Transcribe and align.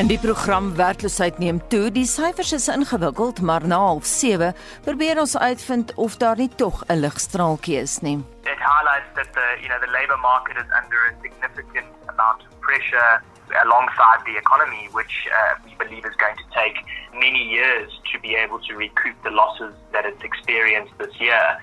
In 0.00 0.08
die 0.08 0.18
program 0.18 0.70
werkloosheid 0.76 1.38
neem 1.38 1.58
toe. 1.68 1.90
Die 1.92 2.06
syfers 2.08 2.54
is 2.56 2.68
ingewikkeld, 2.72 3.40
maar 3.44 3.66
na 3.68 3.80
07:30 4.00 4.54
probeer 4.86 5.18
ons 5.20 5.38
uitvind 5.38 5.94
of 5.94 6.16
daar 6.16 6.36
nie 6.36 6.48
tog 6.48 6.84
'n 6.86 7.00
ligstraaltjie 7.04 7.76
is 7.80 7.98
nie. 8.00 8.24
It 8.42 8.60
highlights 8.70 9.10
that 9.14 9.28
the 9.32 9.46
you 9.60 9.68
know 9.68 9.80
the 9.80 9.90
labor 9.98 10.18
market 10.18 10.56
is 10.56 10.68
under 10.80 10.98
a 11.10 11.12
significant 11.22 11.88
amount 12.06 12.40
of 12.46 12.58
pressure 12.60 13.20
alongside 13.64 14.20
the 14.24 14.36
economy, 14.36 14.88
which 14.92 15.28
uh, 15.28 15.34
we 15.64 15.72
believe 15.84 16.04
is 16.10 16.16
going 16.16 16.38
to 16.44 16.48
take 16.60 16.76
many 17.12 17.42
years 17.56 18.00
to 18.12 18.16
be 18.20 18.32
able 18.44 18.58
to 18.68 18.72
recoup 18.76 19.16
the 19.22 19.34
losses 19.42 19.74
that 19.92 20.04
it's 20.06 20.24
experienced 20.24 20.94
this 20.98 21.14
year. 21.20 21.60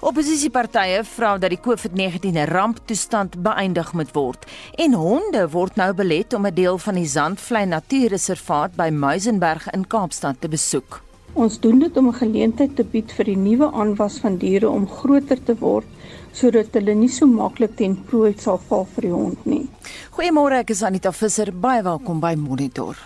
Opposisiepartye 0.00 1.00
vra 1.04 1.38
dat 1.38 1.50
die 1.50 1.60
COVID-19 1.60 2.36
ramptoestand 2.50 3.38
beëindig 3.42 3.92
moet 3.92 4.12
word 4.14 4.46
en 4.76 4.94
honde 4.94 5.46
word 5.54 5.76
nou 5.80 5.92
belet 5.94 6.34
om 6.34 6.46
'n 6.46 6.54
deel 6.54 6.78
van 6.78 6.94
die 6.94 7.08
Zandvlei 7.08 7.64
Natuurreservaat 7.66 8.76
by 8.76 8.90
Muizenberg 8.90 9.70
in 9.72 9.86
Kaapstad 9.86 10.40
te 10.40 10.48
besoek. 10.48 11.02
Ons 11.32 11.60
doen 11.60 11.78
dit 11.78 11.96
om 11.96 12.08
'n 12.08 12.14
geleentheid 12.14 12.76
te 12.76 12.84
bied 12.84 13.12
vir 13.12 13.24
die 13.24 13.36
nuwe 13.36 13.72
aanwas 13.72 14.18
van 14.18 14.36
diere 14.36 14.70
om 14.70 14.88
groter 14.88 15.42
te 15.44 15.54
word 15.58 15.86
sodat 16.32 16.66
hulle 16.72 16.94
nie 16.94 17.08
so 17.08 17.26
maklik 17.26 17.76
ten 17.76 17.96
prooi 18.04 18.34
sal 18.38 18.58
val 18.68 18.84
vir 18.94 19.02
die 19.02 19.12
hond 19.12 19.46
nie. 19.46 19.68
Goeiemôre, 20.10 20.58
ek 20.60 20.70
is 20.70 20.82
Anita 20.82 21.12
Visser. 21.12 21.52
Baie 21.52 21.82
welkom 21.82 22.20
by 22.20 22.34
Monitor. 22.34 22.96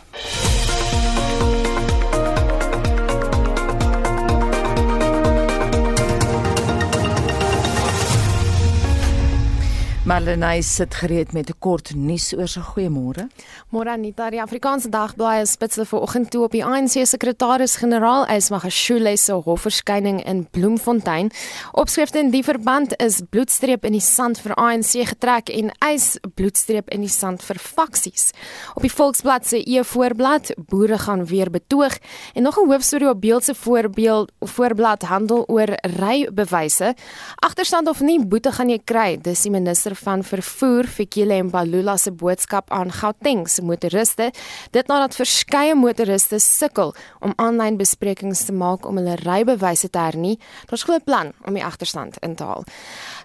Marlenae 10.01 10.63
sit 10.65 10.95
gereed 10.95 11.33
met 11.33 11.51
'n 11.51 11.59
kort 11.59 11.95
nuus 11.95 12.33
oor 12.33 12.49
sy 12.49 12.61
goeiemôre. 12.61 13.29
Môre 13.69 13.91
Anita, 13.91 14.31
die 14.31 14.41
Afrikaanse 14.41 14.89
Dagblad 14.89 15.43
is 15.43 15.51
spitsel 15.51 15.85
vanoggend 15.85 16.31
toe 16.31 16.45
op 16.45 16.53
die 16.53 16.65
ANC 16.65 17.05
sekretaris-generaal 17.05 18.27
Ismagashule 18.27 19.17
se 19.17 19.33
hofverskyning 19.33 20.25
in 20.25 20.49
Bloemfontein. 20.51 21.31
Opskrifte 21.73 22.19
in 22.19 22.31
die 22.31 22.43
verband 22.43 22.95
is 22.97 23.21
bloedstreep 23.31 23.85
in 23.85 23.93
die 23.93 24.01
sand 24.01 24.41
vir 24.41 24.55
ANC 24.55 24.91
getrek 25.05 25.49
en 25.49 25.71
eis 25.79 26.19
bloedstreep 26.35 26.89
in 26.89 27.01
die 27.01 27.09
sand 27.09 27.43
vir 27.43 27.57
faksies. 27.59 28.31
Op 28.75 28.83
die 28.83 28.93
Volksblad 28.93 29.47
se 29.47 29.71
e-voorblad, 29.71 30.55
boere 30.69 30.99
gaan 30.99 31.27
weer 31.27 31.51
betoog 31.51 31.99
en 32.35 32.43
nog 32.43 32.57
'n 32.59 32.71
hoofstorie 32.71 33.09
op 33.09 33.21
beeldse 33.21 33.55
voorbeeld 33.55 34.33
voorblad 34.41 35.03
handel 35.03 35.45
oor 35.47 35.69
rybewyse. 35.83 36.95
Agterstand 37.37 37.89
of 37.89 38.01
nie 38.01 38.27
boete 38.27 38.53
gaan 38.53 38.69
jy 38.69 38.81
kry, 38.85 39.19
dis 39.21 39.43
die 39.43 39.51
minister 39.51 39.90
minister 39.91 40.05
van 40.05 40.23
vervoer 40.25 40.87
Fikile 40.87 41.43
Mbalula 41.43 41.97
se 41.97 42.13
boodskap 42.13 42.71
aan 42.71 42.91
Gauteng 42.91 43.49
se 43.49 43.63
motoriste. 43.63 44.31
Dit 44.71 44.87
nadat 44.87 45.15
verskeie 45.15 45.75
motoriste 45.75 46.39
sukkel 46.39 46.95
om 47.21 47.33
aanlyn 47.37 47.77
besprekings 47.77 48.45
te 48.45 48.53
maak 48.53 48.87
om 48.87 48.97
hulle 48.97 49.17
rybewyse 49.17 49.91
te 49.91 49.99
hernie. 49.99 50.39
Daar's 50.67 50.85
groot 50.85 51.05
plan 51.05 51.33
om 51.47 51.55
die 51.55 51.65
agterstand 51.65 52.19
in 52.23 52.37
te 52.37 52.45
haal. 52.45 52.65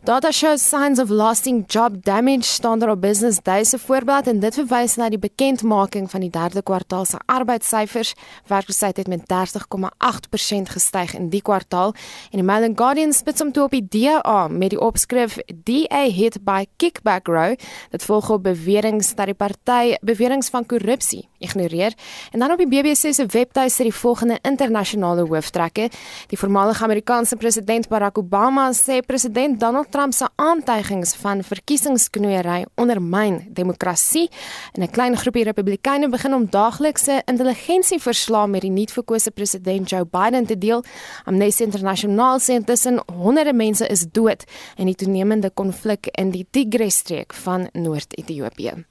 Data 0.03 0.31
shows 0.31 0.61
signs 0.61 0.99
of 0.99 1.09
lasting 1.09 1.66
job 1.67 2.03
damage 2.03 2.43
staan 2.43 2.80
daar 2.80 2.91
op 2.95 3.02
Business 3.02 3.39
Day 3.43 3.63
se 3.63 3.77
voorblad 3.77 4.27
en 4.27 4.39
dit 4.39 4.53
verwys 4.53 4.95
na 4.95 5.09
die 5.09 5.19
bekendmaking 5.19 6.09
van 6.11 6.21
die 6.21 6.30
derde 6.30 6.61
kwartaal 6.61 7.05
se 7.05 7.19
arbeidssyfers. 7.25 8.16
Werkloosheid 8.47 8.97
het 8.97 9.08
met 9.08 9.21
30,8% 9.30 10.73
gestyg 10.73 11.13
in 11.13 11.30
die 11.30 11.41
kwartaal 11.41 11.93
en 12.31 12.39
die 12.39 12.43
Mail 12.43 12.63
and 12.63 12.77
Guardian 12.77 13.13
spits 13.13 13.41
hom 13.41 13.52
toe 13.52 13.63
op 13.63 13.77
die 13.77 13.86
DA 13.86 14.47
met 14.47 14.73
die 14.73 14.81
opskrif 14.81 15.38
DA 15.66 16.05
hit 16.09 16.39
by 16.45 16.55
by 16.56 16.66
Kickback 16.80 17.28
Row. 17.28 17.56
Dit 17.92 18.03
volg 18.03 18.30
op 18.30 18.44
beweringe 18.48 19.04
dat 19.16 19.32
die 19.32 19.38
party 19.38 19.95
beweringe 20.02 20.48
van 20.52 20.66
korrupsie 20.66 21.26
ignoreer. 21.38 21.94
En 22.32 22.40
dan 22.40 22.52
op 22.52 22.58
die 22.58 22.68
BBC 22.68 23.14
se 23.14 23.26
webtuiste 23.26 23.84
die 23.84 23.94
volgende 23.94 24.40
internasionale 24.42 25.26
hooftrekke. 25.28 25.90
Die 26.28 26.38
voormalige 26.38 26.84
Amerikaanse 26.84 27.36
president 27.36 27.88
Barack 27.88 28.18
Obama 28.18 28.72
sê 28.73 29.00
president 29.06 29.60
Donald 29.60 29.92
Trump 29.92 30.14
se 30.14 30.28
aantuigings 30.36 31.16
van 31.16 31.44
verkiesingsknoeiery 31.44 32.66
ondermyn 32.76 33.48
demokrasie. 33.50 34.30
En 34.73 34.82
'n 34.82 34.90
klein 34.90 35.18
groepie 35.18 35.44
Republikeine 35.44 36.10
begin 36.10 36.34
om 36.34 36.48
daaglikse 36.50 37.22
intelligensieverslae 37.26 38.48
met 38.48 38.62
die 38.62 38.72
nuutverkose 38.72 39.32
president 39.32 39.90
Joe 39.90 40.06
Biden 40.06 40.46
te 40.46 40.58
deel. 40.58 40.84
Amnesty 41.23 41.64
International 41.64 42.40
sê 42.40 42.54
intussen 42.54 43.04
honderde 43.14 43.54
mense 43.54 43.88
is 43.88 44.06
dood 44.12 44.44
in 44.76 44.86
die 44.86 44.96
toenemende 44.96 45.50
konflik 45.50 46.08
in 46.12 46.32
die 46.32 46.48
Tigray-streek 46.52 47.34
van 47.34 47.70
Noord-Ethiopië. 47.73 48.86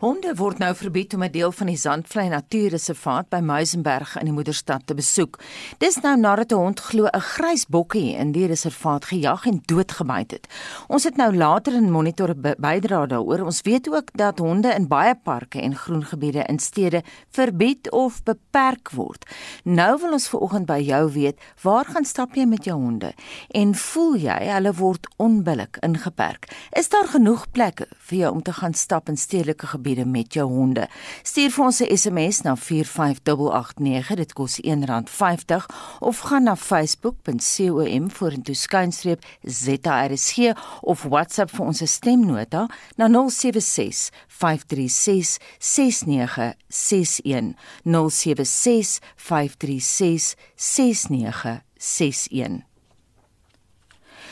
Honde 0.00 0.32
word 0.34 0.58
nou 0.58 0.74
verbied 0.74 1.14
om 1.14 1.22
'n 1.22 1.30
deel 1.30 1.52
van 1.52 1.66
die 1.66 1.76
Zandvlei 2.00 2.30
Natuurreservaat 2.32 3.26
by 3.28 3.42
Muizenberg 3.44 4.14
in 4.16 4.30
die 4.30 4.32
moederstad 4.32 4.86
te 4.88 4.94
besoek. 4.96 5.36
Dis 5.82 5.98
nou 6.00 6.14
nadat 6.16 6.52
'n 6.52 6.56
hond 6.56 6.80
glo 6.80 7.04
'n 7.12 7.20
grys 7.20 7.66
bokkie 7.66 8.16
in 8.16 8.32
die 8.32 8.46
reservaat 8.46 9.04
gejag 9.04 9.46
en 9.46 9.60
doodgebyt 9.66 10.30
het. 10.30 10.46
Ons 10.88 11.04
het 11.04 11.16
nou 11.16 11.36
later 11.36 11.74
in 11.74 11.90
monitor 11.90 12.34
bydra 12.34 13.06
daaroor. 13.06 13.44
Ons 13.44 13.60
weet 13.62 13.88
ook 13.88 14.08
dat 14.14 14.38
honde 14.38 14.74
in 14.74 14.88
baie 14.88 15.14
parke 15.14 15.60
en 15.60 15.76
groengebiede 15.76 16.44
in 16.48 16.58
stede 16.58 17.02
verbied 17.30 17.90
of 17.90 18.22
beperk 18.22 18.90
word. 18.90 19.26
Nou 19.64 19.98
wil 20.00 20.12
ons 20.12 20.28
veraloggend 20.28 20.66
by 20.66 20.80
jou 20.80 21.12
weet, 21.12 21.38
waar 21.62 21.84
gaan 21.84 22.04
stap 22.04 22.34
jy 22.34 22.44
met 22.44 22.64
jou 22.64 22.76
honde 22.80 23.12
en 23.50 23.74
voel 23.74 24.16
jy 24.16 24.44
hulle 24.44 24.72
word 24.72 25.08
onbillik 25.16 25.76
ingeperk? 25.80 26.48
Is 26.72 26.88
daar 26.88 27.08
genoeg 27.08 27.50
plekke 27.50 27.86
vir 27.98 28.18
jou 28.18 28.32
om 28.32 28.42
te 28.42 28.52
gaan 28.52 28.74
stap 28.74 29.08
in 29.08 29.16
stedelike 29.16 29.66
gebiede 29.66 30.06
met 30.06 30.34
jou 30.34 30.48
honde. 30.48 30.88
Stuur 31.22 31.50
vir 31.50 31.64
ons 31.64 31.79
'n 31.80 31.96
SMS 31.96 32.42
na 32.42 32.56
45889, 32.56 34.16
dit 34.16 34.32
kos 34.32 34.60
R1.50 34.60 35.66
of 35.98 36.18
gaan 36.18 36.42
na 36.42 36.56
facebook.com 36.56 38.10
vorentoe 38.10 38.54
skynstreep 38.54 39.24
ZRSG 39.42 40.56
of 40.80 41.02
WhatsApp 41.02 41.50
vir 41.50 41.66
ons 41.66 41.82
stemnota 41.84 42.68
na 42.96 43.08
076 43.08 44.10
536 44.28 45.38
6961 45.58 47.54
076 47.84 48.98
536 49.16 50.34
6961 50.56 52.69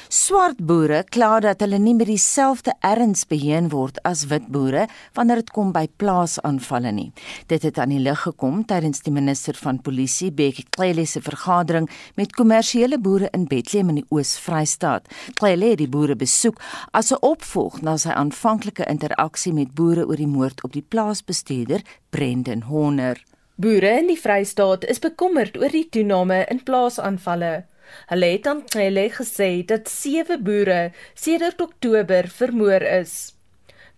Swart 0.08 0.56
boere 0.64 1.02
kla 1.12 1.34
dat 1.44 1.60
hulle 1.60 1.76
nie 1.76 1.92
met 1.92 2.08
dieselfde 2.08 2.72
erns 2.80 3.26
beheen 3.28 3.66
word 3.69 3.98
as 4.08 4.22
wit 4.30 4.46
boere 4.48 4.86
wanneer 5.19 5.42
dit 5.42 5.52
kom 5.52 5.69
by 5.74 5.82
plaasaanvalle 6.00 6.92
nie. 6.96 7.10
Dit 7.52 7.66
het 7.69 7.76
aan 7.76 7.92
die 7.92 8.00
lig 8.00 8.22
gekom 8.24 8.62
tydens 8.64 9.04
die 9.04 9.12
minister 9.12 9.58
van 9.60 9.82
polisie 9.84 10.30
Bekkie 10.32 10.64
Cele 10.72 11.04
se 11.04 11.20
vergadering 11.20 11.91
met 12.16 12.32
kommersiële 12.32 12.96
boere 12.96 13.28
in 13.36 13.44
Bethlehem 13.52 13.92
in 13.92 14.00
die 14.00 14.06
Oos-Vrystaat. 14.08 15.12
Cele 15.36 15.74
het 15.74 15.82
die 15.84 15.92
boere 15.92 16.16
besoek 16.16 16.56
as 16.92 17.12
'n 17.12 17.20
opvolg 17.20 17.82
na 17.82 17.98
sy 17.98 18.08
aanvanklike 18.08 18.88
interaksie 18.88 19.52
met 19.52 19.75
boere 19.75 20.06
oor 20.06 20.16
die 20.16 20.34
moord 20.38 20.64
op 20.64 20.72
die 20.72 20.86
plaasbestuurder 20.88 21.82
Brendan 22.10 22.62
Horner. 22.62 23.20
Boere 23.56 23.98
in 23.98 24.06
die 24.06 24.20
Vrystaat 24.20 24.84
is 24.84 24.98
bekommerd 24.98 25.56
oor 25.58 25.69
die 25.69 25.88
toename 25.90 26.46
in 26.48 26.62
plaasaanvalle. 26.62 27.66
Hulle 28.12 28.34
het 28.34 28.47
aan 28.47 28.62
Cele 28.72 29.09
gesê 29.16 29.65
dat 29.66 29.88
sewe 29.88 30.38
boere 30.38 30.93
sedert 31.15 31.60
Oktober 31.60 32.28
vermoor 32.28 32.82
is. 32.82 33.34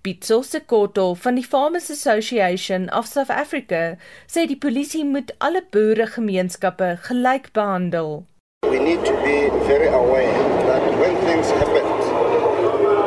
Pitso 0.03 0.41
Sekoto 0.43 1.15
van 1.15 1.37
die 1.37 1.45
Farmers 1.45 1.91
Association 1.91 2.89
of 2.89 3.05
South 3.06 3.28
Africa 3.28 3.99
sê 4.25 4.47
die 4.49 4.56
polisie 4.56 5.05
moet 5.05 5.34
alle 5.45 5.61
boeregemeenskappe 5.77 6.95
gelyk 7.05 7.51
behandel. 7.53 8.25
We 8.65 8.78
need 8.78 9.04
to 9.04 9.13
be 9.21 9.53
very 9.69 9.92
aware 9.92 10.41
that 10.71 10.81
when 10.97 11.16
things 11.28 11.53
happen 11.53 11.84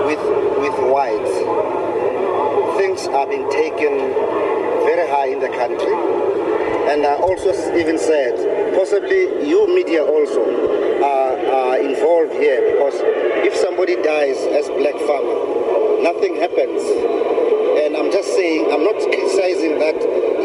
with 0.06 0.21
with 0.62 0.77
whites 0.94 1.33
things 2.77 3.07
are 3.07 3.25
being 3.25 3.50
taken 3.50 3.97
very 4.85 5.07
high 5.09 5.33
in 5.33 5.39
the 5.39 5.50
country 5.50 5.97
and 6.94 7.06
I 7.06 7.15
also 7.15 7.57
even 7.74 7.97
said 7.97 8.38
possibly 8.73 9.47
you 9.47 9.67
media 9.73 10.03
also 10.03 10.41
are, 11.03 11.37
are 11.37 11.77
involved 11.77 12.33
here 12.33 12.73
because 12.73 12.95
if 13.45 13.55
somebody 13.55 13.95
dies 14.01 14.37
as 14.53 14.67
black 14.69 14.95
farmer, 15.07 16.01
nothing 16.01 16.35
happens. 16.35 16.81
And 17.83 17.97
I'm 17.97 18.11
just 18.11 18.33
saying, 18.35 18.71
I'm 18.71 18.83
not 18.83 18.95
criticizing 18.95 19.79
that, 19.79 19.95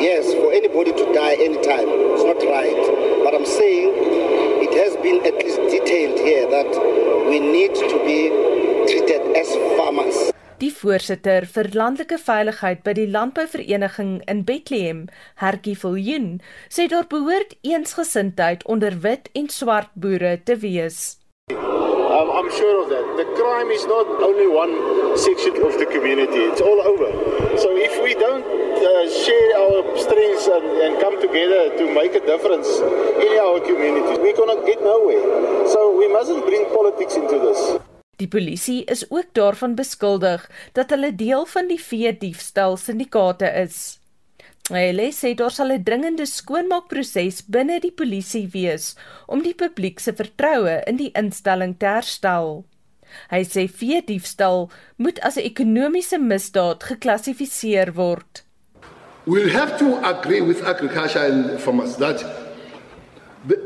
yes, 0.00 0.32
for 0.34 0.52
anybody 0.52 0.92
to 0.92 1.12
die 1.12 1.34
anytime, 1.34 1.88
it's 1.88 2.24
not 2.24 2.40
right. 2.48 3.24
But 3.24 3.34
I'm 3.34 3.46
saying 3.46 3.92
it 4.64 4.74
has 4.74 4.96
been 5.02 5.24
at 5.26 5.34
least 5.44 5.60
detailed 5.70 6.18
here 6.18 6.48
that 6.48 6.70
we 7.28 7.40
need 7.40 7.74
to 7.74 7.96
be 8.04 8.28
treated 8.88 9.36
as 9.36 9.48
farmers. 9.76 10.27
Die 10.58 10.72
voorsitter 10.74 11.44
vir 11.46 11.68
landelike 11.70 12.16
veiligheid 12.18 12.80
by 12.82 12.90
die 12.98 13.06
landbouvereniging 13.06 14.16
in 14.26 14.40
Bethlehem, 14.42 15.04
Hertjie 15.38 15.76
Viljoen, 15.78 16.40
sê 16.66 16.88
daar 16.90 17.06
behoort 17.06 17.54
eensgesindheid 17.62 18.64
onder 18.66 18.96
wit 19.04 19.30
en 19.38 19.46
swart 19.54 19.92
boere 19.94 20.32
te 20.42 20.56
wees. 20.58 21.20
Um, 21.54 22.28
I'm 22.34 22.50
sure 22.50 22.82
of 22.82 22.90
that. 22.90 23.06
The 23.22 23.28
crime 23.38 23.70
is 23.70 23.86
not 23.86 24.10
only 24.18 24.50
one 24.50 24.74
section 25.14 25.62
of 25.62 25.78
the 25.78 25.86
community, 25.86 26.50
it's 26.50 26.60
all 26.60 26.82
over. 26.82 27.14
So 27.62 27.76
if 27.78 27.94
we 28.02 28.18
don't 28.18 28.42
uh, 28.42 29.06
share 29.06 29.50
our 29.62 29.94
strengths 29.94 30.50
and, 30.50 30.66
and 30.82 30.98
come 30.98 31.22
together 31.22 31.70
to 31.78 31.94
make 31.94 32.18
a 32.18 32.24
difference 32.26 32.66
in 33.22 33.32
our 33.38 33.62
community. 33.62 34.18
We're 34.18 34.34
going 34.34 34.58
to 34.58 34.66
get 34.66 34.82
nowhere. 34.82 35.22
So 35.70 35.94
we 35.96 36.10
mustn't 36.10 36.42
bring 36.46 36.66
politics 36.74 37.14
into 37.14 37.38
this. 37.38 37.77
Die 38.28 38.40
polisie 38.40 38.84
is 38.84 39.06
ook 39.08 39.30
daarvan 39.32 39.72
beskuldig 39.74 40.42
dat 40.76 40.90
hulle 40.92 41.14
deel 41.16 41.46
van 41.48 41.70
die 41.70 41.80
vee 41.80 42.10
diefstal 42.12 42.76
syndikaate 42.76 43.48
is. 43.56 43.96
Hulle 44.68 45.06
sê 45.16 45.32
daar 45.32 45.54
sal 45.54 45.72
'n 45.72 45.82
dringende 45.82 46.26
skoonmaakproses 46.26 47.46
binne 47.48 47.80
die 47.80 47.92
polisie 47.92 48.44
wees 48.52 48.96
om 49.26 49.40
die 49.42 49.54
publiek 49.54 50.00
se 50.00 50.12
vertroue 50.12 50.82
in 50.86 50.96
die 50.96 51.10
instelling 51.14 51.78
te 51.78 51.86
herstel. 51.86 52.64
Hy 53.30 53.42
sê 53.48 53.64
vee 53.64 54.02
diefstal 54.04 54.70
moet 54.98 55.20
as 55.20 55.36
'n 55.38 55.48
ekonomiese 55.48 56.18
misdaad 56.18 56.84
geklassifiseer 56.84 57.94
word. 57.94 58.44
We'll 59.24 59.56
have 59.56 59.78
to 59.78 59.96
agree 60.04 60.42
with 60.42 60.62
agriculture 60.62 61.24
and 61.24 61.60
farmers 61.60 61.96
that 61.96 62.18
the, 63.48 63.56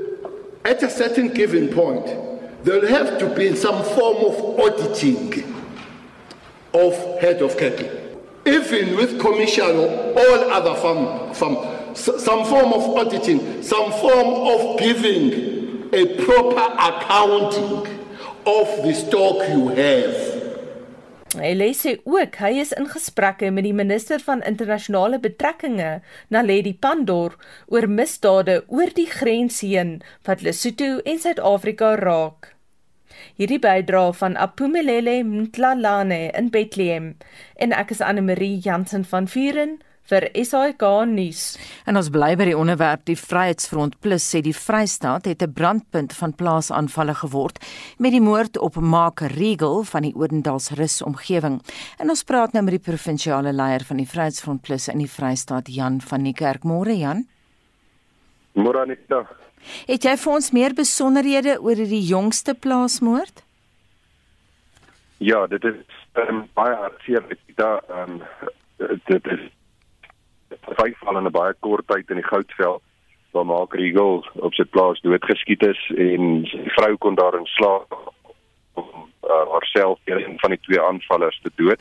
at 0.65 0.83
a 0.83 0.91
certain 0.91 1.35
given 1.35 1.69
point 1.69 2.32
there'll 2.63 2.87
have 2.87 3.19
to 3.19 3.35
be 3.35 3.55
some 3.57 3.83
form 3.85 4.25
of 4.25 4.61
auditing 4.61 5.55
of 6.75 6.95
head 7.21 7.43
of 7.43 7.57
cattle. 7.57 7.91
Even 8.45 8.97
with 8.97 9.21
commission 9.21 9.65
or 9.65 10.19
all 10.19 10.51
other 10.51 10.75
farm, 10.81 11.35
farm 11.35 11.57
some 11.95 12.45
form 12.45 12.73
of 12.73 12.97
auditing, 12.97 13.63
some 13.63 13.93
form 13.93 14.29
of 14.49 14.79
giving 14.79 15.89
a 15.93 16.25
proper 16.25 16.75
accounting 16.79 17.87
of 18.47 18.83
the 18.83 18.95
stock 18.95 19.49
you 19.51 19.69
have. 19.69 20.32
Hy 21.33 21.73
sê 21.73 21.95
ook 22.05 22.35
hy 22.45 22.59
is 22.61 22.75
in 22.77 22.91
gesprekke 22.93 23.49
met 23.51 23.65
die 23.65 23.73
minister 23.73 24.21
van 24.21 24.43
internasionale 24.45 25.17
betrekkinge, 25.19 26.03
Naledi 26.29 26.75
Pandor, 26.75 27.39
oor 27.73 27.87
misdade 27.89 28.59
oor 28.69 28.93
die 28.93 29.09
grens 29.09 29.63
heen 29.65 30.03
wat 30.29 30.43
Lesotho 30.45 31.01
en 31.09 31.19
Suid-Afrika 31.23 31.95
raak. 31.97 32.53
Hierdie 33.41 33.61
bydra 33.65 34.11
van 34.13 34.37
Apumelele 34.37 35.23
Mtlalane 35.25 36.29
in 36.37 36.51
Bethlehem 36.53 37.15
en 37.57 37.73
ek 37.73 37.97
is 37.97 38.05
Anne 38.05 38.21
Marie 38.21 38.61
Jansen 38.61 39.05
van 39.09 39.25
Vuren 39.25 39.79
vir 40.11 40.27
SAK 40.35 40.83
nuus. 41.07 41.43
En 41.87 41.97
ons 41.97 42.11
bly 42.13 42.33
by 42.37 42.49
die 42.51 42.57
onderwerp 42.59 43.05
die 43.09 43.17
Vryheidsfront 43.19 43.99
Plus 44.03 44.25
sê 44.29 44.43
die 44.43 44.55
Vrystaat 44.57 45.27
het 45.27 45.43
'n 45.43 45.53
brandpunt 45.53 46.13
van 46.13 46.35
plaasaanvalle 46.35 47.15
geword 47.15 47.59
met 47.99 48.13
die 48.13 48.21
moord 48.21 48.59
op 48.59 48.77
Mark 48.77 49.21
Regal 49.21 49.85
van 49.85 50.03
die 50.03 50.15
Odendaalsrus 50.15 51.03
omgewing. 51.03 51.61
En 51.99 52.11
ons 52.11 52.25
praat 52.25 52.53
nou 52.53 52.65
met 52.65 52.75
die 52.83 52.91
provinsiale 52.91 53.53
leier 53.53 53.85
van 53.85 53.97
die 53.97 54.07
Vryheidsfront 54.07 54.63
Plus 54.63 54.89
in 54.89 54.99
die 54.99 55.11
Vrystaat 55.11 55.69
Jan 55.69 56.01
van 56.01 56.23
die 56.23 56.35
Kerk. 56.35 56.65
Môre 56.65 56.99
Jan. 56.99 57.27
Môre 58.55 58.81
Anita. 58.81 59.27
Het 59.87 60.05
jy 60.05 60.17
vir 60.17 60.33
ons 60.33 60.51
meer 60.51 60.75
besonderhede 60.75 61.61
oor 61.61 61.75
die 61.75 62.07
jongste 62.07 62.55
plaasmoord? 62.55 63.43
Ja, 65.19 65.47
dit 65.47 65.65
is 65.65 65.77
um, 66.15 66.49
baie 66.55 66.75
hartseer 66.75 67.23
dit 67.29 67.39
daar 67.57 67.83
um, 68.03 68.23
dit 69.07 69.27
is 69.27 69.51
vyf 70.67 70.99
val 70.99 71.19
in 71.19 71.27
'n 71.27 71.33
baie 71.33 71.55
kort 71.61 71.87
tyd 71.87 72.11
in 72.11 72.17
die 72.17 72.31
Goudveld 72.31 72.83
waar 73.33 73.47
Mark 73.47 73.75
Regal 73.75 74.27
op 74.35 74.55
sy 74.55 74.65
plaas 74.65 75.01
doodgeskiet 75.01 75.63
is 75.65 75.81
en 75.97 76.45
sy 76.51 76.63
vrou 76.77 76.97
kon 76.97 77.15
daarin 77.15 77.47
slaap 77.47 77.95
om 78.75 78.89
uh, 79.25 79.45
haarself 79.53 79.99
een 80.05 80.37
van 80.41 80.51
die 80.51 80.61
twee 80.67 80.81
aanvallers 80.81 81.41
te 81.43 81.51
dood. 81.57 81.81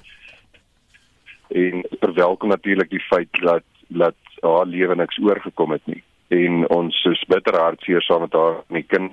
En 1.49 1.83
verwelkom 1.99 2.49
natuurlik 2.49 2.89
die 2.89 3.03
feit 3.09 3.29
dat 3.41 3.63
dat 3.87 4.15
haar 4.39 4.65
lewe 4.65 4.95
niks 4.95 5.19
oorgekom 5.19 5.71
het 5.71 5.85
nie. 5.85 6.03
En 6.27 6.69
ons 6.69 7.03
is 7.05 7.23
bitter 7.27 7.59
hartseer 7.59 8.01
saam 8.01 8.21
met 8.21 8.33
haar 8.33 8.63
en 8.69 8.79
die 8.79 8.87
kind 8.87 9.11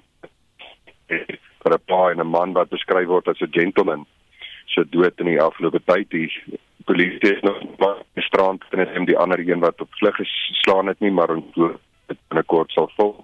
vir 1.08 1.74
'n 1.74 1.84
pa 1.86 2.10
en 2.10 2.20
'n 2.20 2.30
man 2.30 2.52
wat 2.52 2.70
beskryf 2.70 3.08
word 3.08 3.28
as 3.28 3.40
'n 3.40 3.52
gentleman 3.52 4.06
se 4.66 4.84
dood 4.88 5.20
in 5.20 5.26
die 5.26 5.42
afgelope 5.42 5.80
tyd 5.84 6.12
hier 6.12 6.32
polisie 6.88 7.32
is 7.34 7.42
nog 7.46 7.62
maar 7.78 8.02
strand 8.28 8.64
en 8.70 8.82
het 8.82 8.94
hom 8.96 9.06
die 9.08 9.18
ander 9.24 9.40
een 9.44 9.64
wat 9.64 9.80
op 9.84 10.00
vlug 10.00 10.16
geslaan 10.22 10.86
het 10.90 11.00
nie 11.04 11.10
maar 11.10 11.34
dit 11.34 12.18
binnekort 12.28 12.72
sal 12.72 12.90
vol 12.96 13.14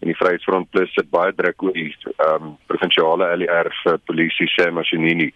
en 0.00 0.10
die 0.10 0.16
Vryheidsfront 0.16 0.70
Plus 0.70 0.92
sit 0.94 1.10
baie 1.10 1.34
druk 1.34 1.62
oor 1.62 1.74
die 1.74 1.90
ehm 2.06 2.48
um, 2.48 2.54
provinsiale 2.70 3.30
LER 3.42 3.70
vir 3.82 3.98
polisie 4.10 4.48
sê 4.54 4.68
masjinie 4.74 5.32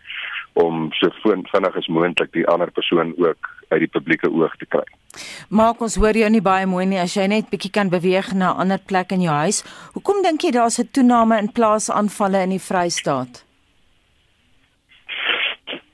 om 0.62 0.88
so 0.98 1.10
vinnig 1.24 1.76
as 1.80 1.88
moontlik 1.88 2.32
die 2.36 2.46
ander 2.54 2.70
persoon 2.70 3.14
ook 3.18 3.50
uit 3.72 3.80
die 3.86 3.92
publieke 3.92 4.30
oog 4.30 4.54
te 4.60 4.68
kry. 4.68 4.84
Maak 5.48 5.80
ons 5.80 5.96
hoor 6.00 6.16
jou 6.16 6.28
nie 6.30 6.44
baie 6.44 6.66
mooi 6.68 6.84
nie 6.86 7.00
as 7.00 7.16
jy 7.16 7.26
net 7.28 7.48
bietjie 7.52 7.72
kan 7.72 7.90
beweeg 7.92 8.32
na 8.34 8.52
'n 8.52 8.60
ander 8.64 8.80
plek 8.90 9.12
in 9.12 9.24
jou 9.28 9.36
huis. 9.44 9.64
Hoekom 9.94 10.22
dink 10.22 10.42
jy 10.42 10.52
daar's 10.52 10.78
'n 10.78 10.90
toename 10.92 11.38
in 11.38 11.52
plaasaanvalle 11.52 12.42
in 12.42 12.50
die 12.50 12.66
Vrystaat? 12.68 13.51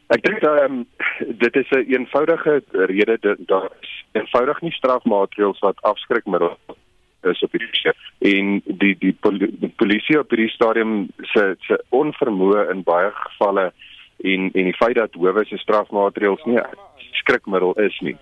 Ek 0.09 0.23
dink 0.25 0.45
um, 0.49 0.87
dit 1.19 1.57
is 1.57 1.71
'n 1.71 1.79
een 1.79 1.93
eenvoudige 1.93 2.63
rede 2.73 3.19
dat 3.21 3.37
daar 3.47 3.71
eenvoudig 4.13 4.61
nie 4.61 4.73
strafmaatreëls 4.73 5.59
wat 5.59 5.83
afskrikmiddel 5.83 6.57
is 7.23 7.43
op 7.43 7.53
hierdie 7.53 7.81
se 7.81 7.93
en 8.19 8.63
die 8.65 8.97
die, 8.99 9.13
poli, 9.13 9.47
die 9.61 9.73
polisie 9.77 10.19
op 10.19 10.31
hierdie 10.31 10.55
stadium 10.55 11.09
se 11.21 11.57
se 11.61 11.85
onvermoë 11.89 12.71
in 12.71 12.83
baie 12.83 13.11
gevalle 13.15 13.73
en 14.33 14.51
en 14.53 14.65
die 14.71 14.79
feit 14.81 14.97
dat 14.97 15.15
howe 15.15 15.45
se 15.45 15.59
strafmaatreëls 15.59 16.45
nie 16.45 16.61
skrikmiddel 17.21 17.73
is 17.73 18.01
nie. 18.01 18.17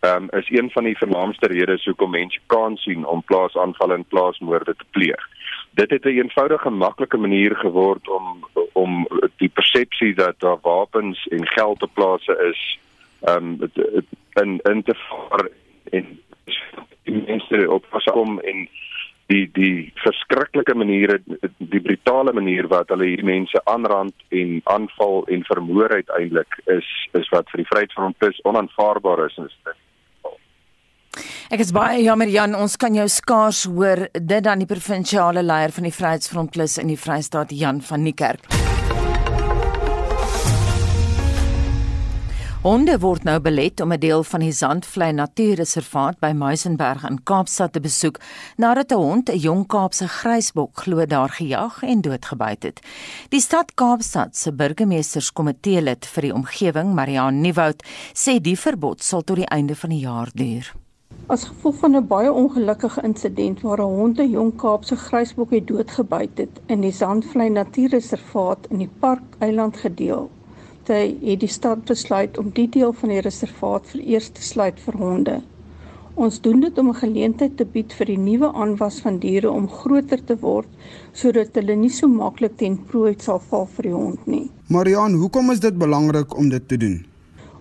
Ehm 0.00 0.22
um, 0.22 0.28
is 0.40 0.50
een 0.50 0.70
van 0.70 0.84
die 0.84 0.96
vernaamste 0.96 1.46
redes 1.46 1.84
hoekom 1.84 2.10
mense 2.10 2.40
kan 2.46 2.76
sien 2.76 3.04
om 3.06 3.22
plaasaanvalle 3.22 3.94
en 3.94 4.04
plaasmoorde 4.04 4.74
te 4.74 4.84
pleeg 4.90 5.28
dit 5.70 5.90
het 5.90 6.04
'n 6.04 6.08
een 6.08 6.16
eenvoudige 6.16 6.70
maklike 6.70 7.16
manier 7.16 7.56
geword 7.56 8.08
om 8.08 8.46
om 8.72 9.08
die 9.36 9.48
persepsie 9.48 10.14
dat 10.14 10.34
daar 10.38 10.58
wapens 10.62 11.26
en 11.26 11.46
geld 11.46 11.78
te 11.78 11.88
plase 11.94 12.34
is 12.50 12.78
um 13.28 13.58
in 14.32 14.60
in 14.62 14.82
te 14.82 14.94
vaar 14.94 15.48
en 15.90 16.20
die 17.02 17.22
mense 17.26 17.70
op 17.70 17.84
pasom 17.90 18.38
en 18.40 18.68
die 19.26 19.48
die 19.52 19.92
verskriklike 19.94 20.74
maniere 20.74 21.20
die 21.56 21.80
brutale 21.80 22.32
manier 22.32 22.68
wat 22.68 22.88
hulle 22.88 23.10
hier 23.10 23.24
mense 23.24 23.60
aanrand 23.64 24.14
en 24.28 24.60
aanval 24.64 25.26
en 25.26 25.44
vermoor 25.44 25.88
uiteindelik 25.88 26.60
is 26.64 26.88
is 27.12 27.28
wat 27.34 27.50
vir 27.50 27.62
die 27.62 27.68
Vryheidsfront 27.72 28.18
plus 28.18 28.40
onaanvaarbaar 28.42 29.26
is 29.26 29.36
en 29.36 29.50
dit 29.50 29.76
Ek 31.48 31.62
is 31.64 31.70
baie 31.72 32.02
jammer 32.04 32.28
Jan, 32.28 32.52
ons 32.52 32.74
kan 32.76 32.92
jou 32.92 33.06
skaars 33.08 33.62
hoor. 33.72 34.02
Dit 34.12 34.44
dan 34.44 34.60
die 34.60 34.68
provinsiale 34.68 35.40
leier 35.40 35.72
van 35.72 35.86
die 35.86 35.92
Vryheidsfront 35.96 36.50
Plus 36.52 36.74
in 36.76 36.90
die 36.92 36.98
Vrystaat 37.00 37.54
Jan 37.56 37.78
van 37.80 38.02
Niekerk. 38.04 38.44
Honde 42.66 42.98
word 43.00 43.24
nou 43.24 43.38
belet 43.40 43.80
om 43.80 43.92
'n 43.92 43.98
deel 43.98 44.24
van 44.28 44.40
die 44.44 44.52
Zandvlei 44.52 45.12
Natuurreservaat 45.12 46.20
by 46.20 46.32
Muizenberg 46.36 47.08
in 47.08 47.22
Kaapstad 47.24 47.72
te 47.72 47.80
besoek 47.80 48.20
nadat 48.58 48.92
'n 48.92 49.00
hond 49.00 49.30
'n 49.30 49.38
jong 49.38 49.66
Kaapse 49.66 50.08
grysbok 50.08 50.76
glo 50.76 51.06
daar 51.06 51.30
gejag 51.30 51.82
en 51.82 52.00
doodgebyt 52.00 52.62
het. 52.62 52.80
Die 53.30 53.40
stad 53.40 53.74
Kaapstad 53.74 54.36
se 54.36 54.52
burgemeesterskomitee 54.52 55.80
lid 55.80 56.06
vir 56.06 56.22
die 56.22 56.34
omgewing, 56.34 56.94
Mariaan 56.94 57.40
Nieuwoud, 57.40 57.82
sê 58.12 58.38
die 58.38 58.56
verbod 58.56 59.02
sal 59.02 59.22
tot 59.22 59.36
die 59.36 59.48
einde 59.48 59.74
van 59.74 59.90
die 59.90 60.00
jaar 60.00 60.28
duur. 60.34 60.74
As 61.34 61.42
gevolg 61.44 61.74
van 61.76 61.96
'n 61.96 62.06
baie 62.06 62.32
ongelukkige 62.32 63.02
insident 63.02 63.60
waar 63.60 63.80
'n 63.80 63.94
hond 64.00 64.18
'n 64.18 64.30
jong 64.30 64.52
Kaapse 64.56 64.96
grysbok 64.96 65.50
het 65.50 65.66
doodgebyt 65.66 66.38
het 66.38 66.60
in 66.66 66.80
die 66.80 66.92
Zandvlei 66.92 67.48
Natuurreservaat 67.50 68.66
in 68.70 68.78
die 68.78 68.90
Park 68.98 69.22
Eiland 69.38 69.76
gedeel, 69.76 70.30
het 70.84 71.40
die 71.40 71.48
stad 71.48 71.84
besluit 71.84 72.38
om 72.38 72.50
die 72.52 72.68
deel 72.68 72.92
van 72.92 73.08
die 73.08 73.20
reservaat 73.20 73.86
vir 73.86 74.00
eers 74.00 74.28
te 74.28 74.42
sluit 74.42 74.80
vir 74.80 74.96
honde. 74.96 75.42
Ons 76.14 76.40
doen 76.40 76.60
dit 76.60 76.78
om 76.78 76.88
'n 76.88 76.94
geleentheid 76.94 77.56
te 77.56 77.64
bied 77.64 77.92
vir 77.92 78.06
die 78.06 78.18
nuwe 78.18 78.52
aanwas 78.52 79.00
van 79.00 79.18
diere 79.18 79.50
om 79.50 79.68
groter 79.68 80.24
te 80.24 80.38
word 80.40 80.68
sodat 81.12 81.54
hulle 81.54 81.74
nie 81.74 81.90
so 81.90 82.08
maklik 82.08 82.56
ten 82.56 82.84
prooi 82.84 83.14
sal 83.18 83.38
val 83.38 83.66
vir 83.66 83.82
die 83.82 83.94
hond 83.94 84.26
nie. 84.26 84.50
Marian, 84.68 85.12
hoekom 85.12 85.50
is 85.50 85.60
dit 85.60 85.78
belangrik 85.78 86.36
om 86.36 86.48
dit 86.48 86.68
te 86.68 86.76
doen? 86.76 87.07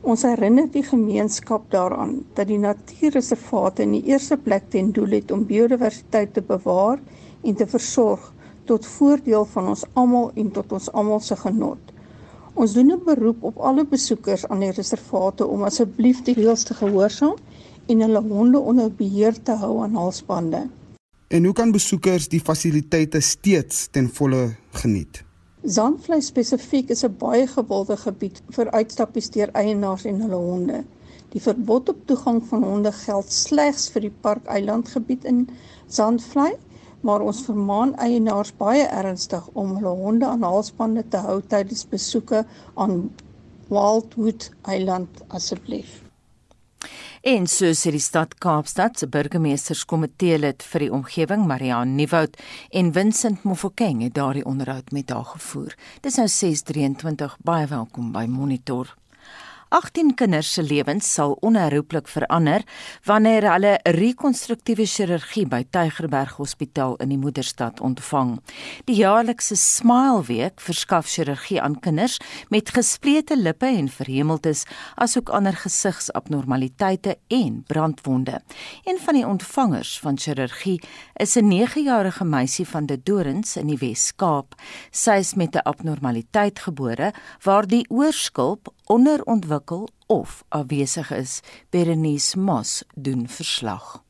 Ons 0.08 0.22
herinner 0.24 0.70
die 0.72 0.86
gemeenskap 0.88 1.66
daaraan 1.74 2.22
dat 2.38 2.48
die 2.48 2.60
natuurreservate 2.64 3.84
in 3.84 3.98
die 3.98 4.14
eerste 4.14 4.38
plek 4.40 4.70
ten 4.72 4.94
doel 4.96 5.18
het 5.18 5.34
om 5.36 5.44
biodiversiteit 5.50 6.32
te 6.38 6.44
bewaar 6.48 7.02
en 7.44 7.58
te 7.60 7.68
versorg 7.68 8.30
tot 8.72 8.88
voordeel 8.88 9.44
van 9.52 9.68
ons 9.74 9.84
almal 10.00 10.32
en 10.40 10.54
tot 10.56 10.78
ons 10.80 10.88
almal 10.94 11.20
se 11.26 11.36
genot. 11.44 11.92
Ons 12.56 12.78
doen 12.80 12.94
'n 12.96 13.04
beroep 13.04 13.44
op 13.52 13.58
alle 13.58 13.86
besoekers 13.86 14.48
aan 14.48 14.64
die 14.64 14.72
reservate 14.72 15.46
om 15.46 15.68
asseblief 15.68 16.24
die 16.24 16.40
reëls 16.40 16.64
te 16.64 16.74
gehoorsaam 16.74 17.36
en 17.88 18.02
hulle 18.02 18.24
honde 18.32 18.60
onder 18.60 18.90
beheer 18.92 19.36
te 19.44 19.52
hou 19.52 19.84
aan 19.84 19.96
halsbande. 19.96 20.68
En 21.28 21.44
hoe 21.44 21.54
kan 21.54 21.72
besoekers 21.72 22.28
die 22.28 22.42
fasiliteite 22.42 23.20
steeds 23.20 23.88
ten 23.92 24.10
volle 24.10 24.56
geniet? 24.72 25.27
Zandvlei 25.76 26.22
spesifiek 26.24 26.92
is 26.94 27.02
'n 27.06 27.16
baie 27.22 27.48
gewilde 27.54 27.96
gebied 28.04 28.38
vir 28.58 28.70
uitstappies 28.80 29.26
deur 29.36 29.50
eienaars 29.62 30.06
en 30.12 30.22
hulle 30.26 30.40
honde. 30.44 30.78
Die 31.34 31.42
verbod 31.48 31.90
op 31.94 32.06
toegang 32.12 32.40
van 32.52 32.64
honde 32.64 32.94
geld 33.00 33.34
slegs 33.40 33.90
vir 33.96 34.06
die 34.08 34.14
parkeilandgebied 34.28 35.28
in 35.34 35.44
Zandvlei, 35.98 36.54
maar 37.02 37.28
ons 37.28 37.44
vermaan 37.50 37.94
eienaars 38.08 38.56
baie 38.64 38.88
ernstig 39.04 39.52
om 39.54 39.76
hulle 39.76 39.96
honde 40.06 40.32
aan 40.32 40.50
halsbande 40.52 41.04
te 41.10 41.28
hou 41.28 41.42
tydens 41.42 41.84
besoeke 41.98 42.46
aan 42.76 43.00
Wildwood 43.68 44.52
Eiland 44.62 45.24
asseblief. 45.28 46.07
En 47.28 47.44
so 47.52 47.74
sê 47.76 47.92
die 47.92 48.00
stad 48.00 48.38
Kaapstad 48.40 49.02
se 49.02 49.08
burgemeesterskomitee 49.12 50.38
lid 50.40 50.64
vir 50.64 50.86
die 50.86 50.94
omgewing, 50.96 51.42
Mariaan 51.50 51.98
Nieuwoud 51.98 52.38
en 52.72 52.94
Vincent 52.96 53.44
Mofokeng 53.44 54.00
het 54.06 54.14
daardie 54.16 54.46
onderhoud 54.48 54.94
met 54.96 55.12
haar 55.12 55.28
gevoer. 55.34 55.76
Dis 56.08 56.16
nou 56.22 56.30
6:23. 56.32 57.36
Baie 57.44 57.68
welkom 57.68 58.14
by 58.16 58.24
Monitor. 58.32 58.96
18 59.70 60.14
kinders 60.16 60.54
se 60.54 60.64
lewens 60.64 61.08
sal 61.14 61.34
onherroepelik 61.44 62.08
verander 62.08 62.64
wanneer 63.04 63.44
hulle 63.52 63.74
rekonstruktiewe 63.84 64.86
chirurgie 64.88 65.44
by 65.50 65.66
Tygerberg 65.76 66.38
Hospitaal 66.40 66.96
in 67.04 67.12
die 67.12 67.20
moederstad 67.20 67.82
ontvang. 67.84 68.38
Die 68.88 68.96
jaarlikse 69.02 69.58
Smile 69.60 70.24
Week 70.30 70.64
verskaf 70.64 71.10
chirurgie 71.12 71.60
aan 71.62 71.76
kinders 71.84 72.16
met 72.54 72.72
gesplete 72.72 73.36
lippe 73.36 73.68
en 73.68 73.90
verhemeltes, 73.92 74.64
asook 74.96 75.34
ander 75.36 75.58
gesigsabnormaliteite 75.60 77.18
en 77.28 77.60
brandwonde. 77.68 78.40
Een 78.88 79.04
van 79.04 79.20
die 79.20 79.28
ontvangers 79.28 79.98
van 80.00 80.18
chirurgie 80.18 80.80
is 81.20 81.36
'n 81.36 81.52
9-jarige 81.52 82.26
meisie 82.26 82.68
van 82.68 82.86
De 82.86 83.04
Dorings 83.04 83.58
in 83.58 83.68
die 83.68 83.78
Wes-Kaap. 83.78 84.56
Sy 84.92 85.20
is 85.20 85.34
met 85.34 85.56
'n 85.56 85.68
abnormaliteit 85.68 86.60
gebore 86.60 87.14
waar 87.44 87.68
die 87.68 87.86
oorskulp 87.90 88.74
onderontwikkel 88.88 89.90
of 90.06 90.44
afwesig 90.50 91.12
is, 91.12 91.40
Berenice 91.70 92.40
Moss 92.40 92.84
doen 92.96 93.28
verslag. 93.28 94.04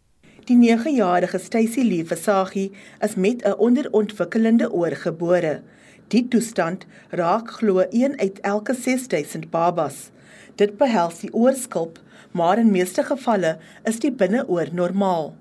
Die 0.46 0.58
9-jarige 0.58 1.40
Stacy 1.42 1.82
Lee 1.82 2.06
Versaghi 2.06 2.72
is 3.00 3.16
met 3.16 3.42
'n 3.44 3.58
onderontwikkelende 3.58 4.72
oor 4.72 4.92
gebore. 4.92 5.62
Die 6.08 6.28
toestand 6.28 6.86
raak 7.10 7.52
glo 7.52 7.80
1 7.80 8.20
uit 8.20 8.40
elke 8.40 8.74
6000 8.74 9.50
babas. 9.50 10.10
Dit 10.56 10.78
behels 10.78 11.20
die 11.20 11.34
oorskulp, 11.34 12.00
maar 12.32 12.58
in 12.58 12.72
meeste 12.72 13.04
gevalle 13.04 13.58
is 13.84 14.00
die 14.00 14.12
binneoor 14.12 14.68
normaal. 14.72 15.36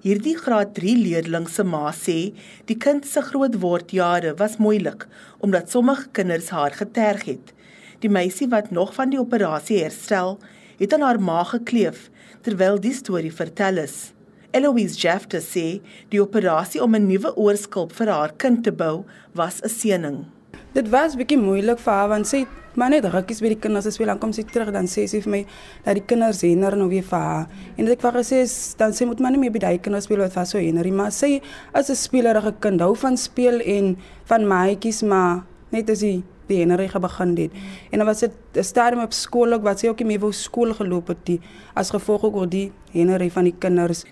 Hierdie 0.00 0.36
graad 0.36 0.74
3 0.74 0.96
leerling 0.96 1.48
se 1.48 1.64
ma 1.64 1.92
sê 1.92 2.34
die 2.64 2.76
kind 2.76 3.06
se 3.06 3.22
grootwordjare 3.22 4.34
was 4.34 4.56
moeilik 4.56 5.08
omdat 5.38 5.70
sommige 5.70 6.08
kinders 6.10 6.48
haar 6.48 6.72
geterg 6.72 7.24
het. 7.24 7.52
Die 8.00 8.08
meisie 8.08 8.48
wat 8.48 8.70
nog 8.70 8.94
van 8.96 9.10
die 9.12 9.20
operasie 9.20 9.82
herstel, 9.82 10.38
het 10.78 10.94
aan 10.96 11.02
haar 11.04 11.20
maag 11.20 11.50
gekleef 11.52 12.06
terwyl 12.40 12.78
die 12.80 12.94
storie 12.96 13.32
vertel 13.32 13.82
is. 13.82 14.14
Eloise 14.56 14.96
Jefter 14.96 15.42
sê 15.44 15.82
die 16.08 16.22
operasie 16.22 16.80
om 16.82 16.94
'n 16.96 17.06
nuwe 17.06 17.36
oorskulp 17.36 17.92
vir 17.92 18.08
haar 18.08 18.32
kind 18.36 18.64
te 18.64 18.72
bou 18.72 19.04
was 19.34 19.60
'n 19.62 19.68
seëning. 19.68 20.24
Dit 20.72 20.88
was 20.88 21.16
bietjie 21.16 21.38
moeilik 21.38 21.78
vir 21.78 21.92
haar 21.92 22.08
want 22.08 22.26
sy 22.26 22.46
maar 22.74 22.90
net 22.90 23.04
rukkies 23.04 23.40
by 23.40 23.48
die 23.48 23.58
kinders 23.58 23.86
as 23.86 23.98
wel 23.98 24.18
kom 24.18 24.32
sy 24.32 24.42
terug 24.42 24.72
dan 24.72 24.86
sê 24.86 25.06
sy 25.06 25.20
vir 25.20 25.30
my 25.30 25.46
dat 25.84 25.94
die 25.94 26.06
kinders 26.06 26.40
hinder 26.40 26.76
nou 26.76 26.88
weer 26.88 27.02
vir 27.02 27.18
haar. 27.18 27.48
En 27.76 27.84
dit 27.84 27.92
ek 27.92 28.02
wou 28.02 28.12
gesê 28.12 28.46
dan 28.78 28.92
sê 28.92 29.06
moet 29.06 29.20
maar 29.20 29.30
nie 29.30 29.40
meer 29.40 29.52
by 29.52 29.58
die 29.58 29.78
kinders 29.78 30.04
speel 30.04 30.18
wat 30.18 30.34
was 30.34 30.50
so 30.50 30.58
hinder 30.58 30.92
maar 30.92 31.12
sy 31.12 31.40
is 31.74 31.90
'n 31.90 31.94
spelerige 31.94 32.54
kind 32.60 32.80
hou 32.80 32.94
van 32.94 33.16
speel 33.16 33.60
en 33.60 33.96
van 34.24 34.46
maatjies 34.46 35.02
maar 35.02 35.44
net 35.70 35.90
as 35.90 36.00
hy 36.00 36.22
die 36.50 36.60
Henry 36.62 36.88
begin 37.00 37.36
het. 37.38 37.58
En 37.90 37.98
dan 37.98 38.06
was 38.06 38.20
dit 38.20 38.32
'n 38.54 38.62
stadium 38.62 39.02
op 39.02 39.12
skool 39.12 39.52
ook 39.52 39.62
wat 39.62 39.80
sy 39.80 39.88
ook 39.88 39.98
nie 39.98 40.06
meer 40.06 40.20
wou 40.20 40.32
skool 40.32 40.74
geloop 40.74 41.08
het 41.08 41.24
die 41.24 41.40
as 41.74 41.90
gevolg 41.90 42.24
ook 42.24 42.36
oor 42.36 42.48
die 42.48 42.72
Henry 42.92 43.30
van 43.30 43.44
die 43.44 43.56
kinders. 43.58 44.04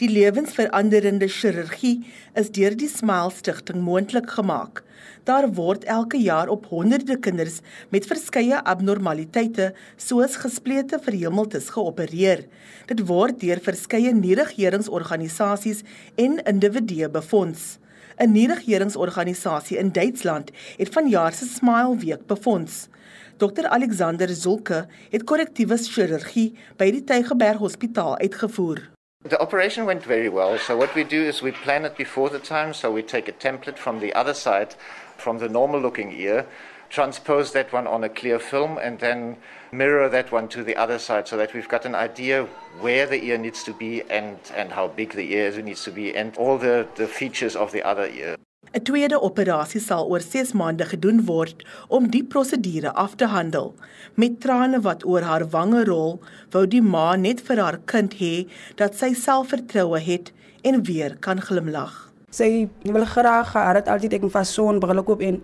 Die 0.00 0.08
lewensveranderende 0.08 1.28
chirurgie 1.28 2.06
is 2.34 2.48
deur 2.50 2.72
die 2.74 2.88
Smile 2.88 3.30
Stichting 3.30 3.82
moontlik 3.84 4.30
gemaak. 4.30 4.80
Daar 5.28 5.50
word 5.52 5.84
elke 5.84 6.16
jaar 6.16 6.48
op 6.48 6.64
honderde 6.70 7.18
kinders 7.20 7.60
met 7.92 8.08
verskeie 8.08 8.62
abnormaliteite 8.64 9.74
soos 9.96 10.38
gesplete 10.40 10.98
verhemeltes 10.98 11.68
geopereer. 11.76 12.46
Dit 12.88 13.04
word 13.06 13.38
deur 13.44 13.60
verskeie 13.60 14.14
nie-regeringsorganisasies 14.16 15.84
en 16.16 16.40
individue 16.40 17.10
befonds. 17.12 17.76
'n 18.16 18.32
nie-regeringsorganisasie 18.32 19.78
in 19.78 19.92
Duitsland 19.92 20.50
het 20.76 20.88
vanjaar 20.88 21.32
se 21.32 21.44
Smile 21.44 21.96
Week 21.96 22.26
befonds. 22.26 22.88
Dr 23.36 23.66
Alexander 23.66 24.28
Zulke 24.28 24.86
het 25.10 25.24
korrektiewe 25.24 25.76
chirurgie 25.76 26.58
by 26.76 26.90
die 26.90 27.04
Tygerberg 27.04 27.58
Hospitaal 27.58 28.18
uitgevoer. 28.18 28.90
The 29.28 29.38
operation 29.38 29.86
went 29.86 30.02
very 30.04 30.30
well. 30.30 30.58
So 30.58 30.76
what 30.76 30.94
we 30.94 31.06
do 31.06 31.22
is 31.22 31.40
we 31.40 31.52
plan 31.52 31.84
it 31.84 31.96
before 31.96 32.30
the 32.30 32.40
time. 32.40 32.72
So 32.72 32.92
we 32.92 33.04
take 33.04 33.30
a 33.30 33.34
template 33.38 33.78
from 33.78 33.98
the 33.98 34.14
other 34.14 34.34
side, 34.34 34.74
from 35.16 35.38
the 35.38 35.48
normal 35.48 35.80
looking 35.80 36.12
ear, 36.12 36.44
transpose 36.92 37.52
that 37.52 37.72
one 37.72 37.86
on 37.86 38.04
a 38.04 38.08
clear 38.08 38.38
film, 38.38 38.78
and 38.78 38.98
then 38.98 39.36
mirror 39.72 40.08
that 40.10 40.30
one 40.30 40.46
to 40.48 40.62
the 40.62 40.76
other 40.76 40.98
side 40.98 41.26
so 41.26 41.36
that 41.38 41.54
we've 41.54 41.68
got 41.68 41.86
an 41.86 41.94
idea 41.94 42.44
where 42.80 43.06
the 43.06 43.24
ear 43.24 43.38
needs 43.38 43.64
to 43.64 43.72
be 43.72 44.02
and, 44.10 44.36
and 44.54 44.70
how 44.70 44.86
big 44.88 45.14
the 45.14 45.32
ear 45.32 45.50
needs 45.62 45.82
to 45.84 45.90
be 45.90 46.14
and 46.14 46.36
all 46.36 46.58
the, 46.58 46.86
the 46.96 47.06
features 47.06 47.56
of 47.56 47.72
the 47.72 47.82
other 47.82 48.06
ear. 48.06 48.36
'n 48.74 48.84
Tweede 48.88 49.16
operasie 49.28 49.80
sal 49.80 50.06
oor 50.08 50.22
6 50.24 50.52
maande 50.56 50.84
gedoen 50.88 51.18
word 51.28 51.64
om 51.88 52.06
die 52.14 52.22
prosedure 52.34 52.92
af 53.04 53.16
te 53.20 53.26
handel. 53.28 53.74
Met 54.14 54.38
trane 54.40 54.80
wat 54.86 55.04
oor 55.04 55.26
haar 55.28 55.44
wange 55.54 55.82
rol, 55.84 56.14
wou 56.54 56.62
die 56.66 56.80
ma 56.80 57.16
net 57.16 57.42
vir 57.48 57.60
haar 57.60 57.78
kind 57.92 58.14
hê 58.20 58.46
dat 58.80 58.96
sy 58.96 59.10
selfvertroue 59.24 60.00
het 60.00 60.32
en 60.64 60.80
weer 60.88 61.18
kan 61.20 61.42
glimlag. 61.48 61.92
Sy 62.32 62.68
wil 62.86 63.04
graag 63.04 63.52
haar 63.52 63.76
het 63.82 63.90
altyd 63.92 64.16
ek 64.20 64.30
van 64.32 64.48
sonbrille 64.48 65.04
koop 65.04 65.20
en 65.20 65.42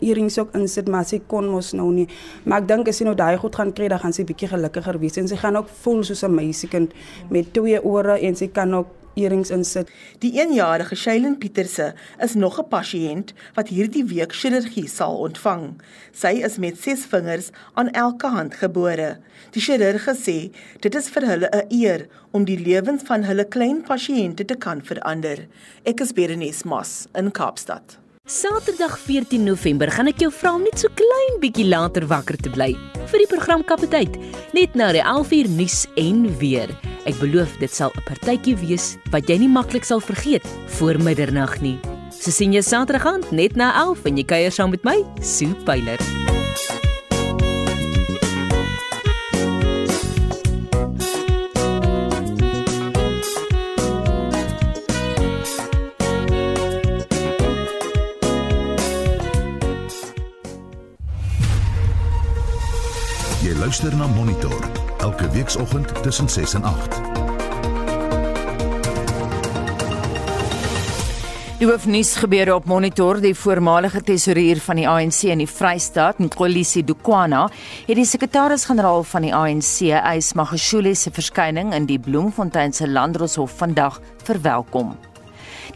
earrings 0.00 0.38
ook 0.38 0.54
insit, 0.54 0.88
maar 0.88 1.04
sy 1.04 1.20
kon 1.26 1.48
mos 1.48 1.72
nou 1.72 1.90
nie. 1.92 2.06
Maar 2.44 2.62
ek 2.62 2.68
dink 2.68 2.88
as 2.88 3.00
sy 3.00 3.04
nou 3.08 3.16
daai 3.18 3.36
goed 3.40 3.56
gaan 3.56 3.72
kry, 3.72 3.88
dan 3.88 4.02
gaan 4.02 4.12
sy 4.16 4.24
bietjie 4.28 4.48
gelukkiger 4.52 5.00
wees 5.02 5.16
en 5.16 5.28
sy 5.28 5.36
gaan 5.40 5.56
ook 5.56 5.68
voel 5.82 6.02
soos 6.04 6.24
'n 6.24 6.34
meisiekind 6.34 6.92
met 7.30 7.52
twee 7.52 7.80
ore 7.82 8.18
en 8.20 8.36
sy 8.36 8.48
kan 8.48 8.74
ook 8.74 9.00
earrings 9.14 9.50
insit. 9.50 9.90
Die 10.22 10.32
1-jarige 10.40 10.96
Shailene 10.96 11.38
Pieterse 11.38 11.94
is 12.18 12.34
nog 12.34 12.58
'n 12.60 12.68
pasiënt 12.68 13.32
wat 13.54 13.68
hierdie 13.68 14.04
week 14.04 14.32
chirurgie 14.32 14.88
sal 14.88 15.16
ontvang. 15.18 15.80
Sy 16.12 16.42
is 16.44 16.58
met 16.58 16.78
6 16.78 17.04
vingers 17.04 17.50
aan 17.74 17.90
elke 17.90 18.26
hand 18.26 18.54
gebore. 18.54 19.18
Die 19.50 19.62
chirurg 19.62 20.08
sê 20.14 20.52
dit 20.80 20.94
is 20.94 21.08
vir 21.08 21.26
hulle 21.26 21.48
'n 21.52 21.66
eer 21.68 22.06
om 22.30 22.44
die 22.44 22.58
lewens 22.58 23.02
van 23.02 23.22
hulle 23.22 23.44
klein 23.44 23.82
pasiënte 23.82 24.44
te 24.44 24.54
kan 24.54 24.82
verander. 24.82 25.46
Ek 25.84 26.00
is 26.00 26.12
Berenice 26.12 26.68
Moss 26.68 27.08
in 27.14 27.30
Kaapstad. 27.30 28.09
Saterdag 28.30 28.94
14 28.98 29.42
November 29.42 29.90
gaan 29.90 30.06
ek 30.06 30.20
jou 30.22 30.28
vra 30.30 30.52
om 30.54 30.62
net 30.62 30.78
so 30.78 30.86
klein 30.94 31.40
bietjie 31.42 31.64
later 31.66 32.04
wakker 32.06 32.36
te 32.38 32.52
bly 32.54 32.68
vir 33.10 33.24
die 33.24 33.26
program 33.26 33.64
Kapiteit, 33.66 34.14
net 34.54 34.76
na 34.78 34.92
die 34.94 35.02
11uur 35.02 35.48
nuus 35.56 35.80
en 35.98 36.22
weer. 36.38 36.70
Ek 37.10 37.18
beloof 37.18 37.58
dit 37.58 37.74
sal 37.74 37.90
'n 37.90 38.06
partytjie 38.06 38.54
wees 38.62 38.94
wat 39.10 39.26
jy 39.26 39.40
nie 39.42 39.50
maklik 39.50 39.82
sal 39.82 39.98
vergeet 39.98 40.46
voor 40.78 41.02
middernag 41.02 41.58
nie. 41.60 41.80
So 42.14 42.30
sien 42.30 42.54
jy 42.54 42.62
Saterdag 42.62 43.06
aand 43.06 43.32
net 43.32 43.56
na 43.56 43.74
11 43.74 44.06
en 44.06 44.16
jy 44.16 44.24
kuier 44.24 44.52
saam 44.52 44.70
met 44.70 44.84
my, 44.84 45.02
Sue 45.18 45.50
Pyler. 45.66 45.98
Luister 63.70 63.96
na 63.96 64.06
Monitor 64.06 64.64
elke 64.98 65.30
weekoggend 65.30 66.02
tussen 66.02 66.28
6 66.28 66.54
en 66.54 66.64
8. 66.64 67.00
Die 71.58 71.68
hoofnuus 71.68 72.16
gebeure 72.16 72.54
op 72.54 72.64
Monitor, 72.64 73.20
die 73.20 73.34
voormalige 73.34 74.02
tesourier 74.02 74.58
van 74.64 74.80
die 74.80 74.88
ANC 74.88 75.22
in 75.22 75.44
die 75.44 75.46
Vrystaat, 75.46 76.18
Nkolisi 76.18 76.82
Dukwana, 76.84 77.44
het 77.86 77.94
die 78.00 78.08
sekretaris-generaal 78.08 79.06
van 79.12 79.28
die 79.28 79.34
ANC, 79.34 79.92
Ys 80.16 80.32
Magashule 80.34 80.96
se 80.98 81.14
verskyning 81.14 81.70
in 81.76 81.86
die 81.86 82.00
Bloemfontein 82.02 82.74
se 82.74 82.90
Landdroshof 82.90 83.54
vandag 83.62 84.00
verwelkom. 84.26 84.96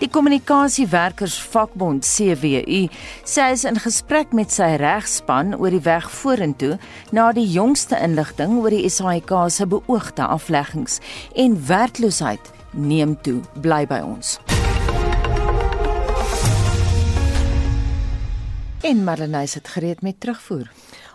Die 0.00 0.08
kommunikasiewerkers 0.10 1.36
vakbond 1.52 2.02
CWU 2.02 2.80
sê 3.22 3.44
hy 3.44 3.52
is 3.54 3.62
in 3.68 3.78
gesprek 3.78 4.32
met 4.34 4.50
sy 4.50 4.72
regspan 4.80 5.54
oor 5.54 5.70
die 5.70 5.82
weg 5.84 6.08
vorentoe 6.10 6.78
na 7.14 7.28
die 7.36 7.46
jongste 7.46 8.00
inligting 8.02 8.56
oor 8.58 8.74
die 8.74 8.90
SAIK 8.90 9.30
se 9.54 9.68
beoogde 9.70 10.26
afleggings 10.26 10.98
en 11.38 11.54
werkloosheid 11.68 12.50
neem 12.74 13.14
toe. 13.22 13.38
Bly 13.62 13.84
by 13.86 14.00
ons. 14.02 14.38
En 18.84 19.04
Marlenae 19.06 19.46
het 19.48 19.68
gereed 19.76 20.02
met 20.02 20.18
terugvoer. 20.20 20.66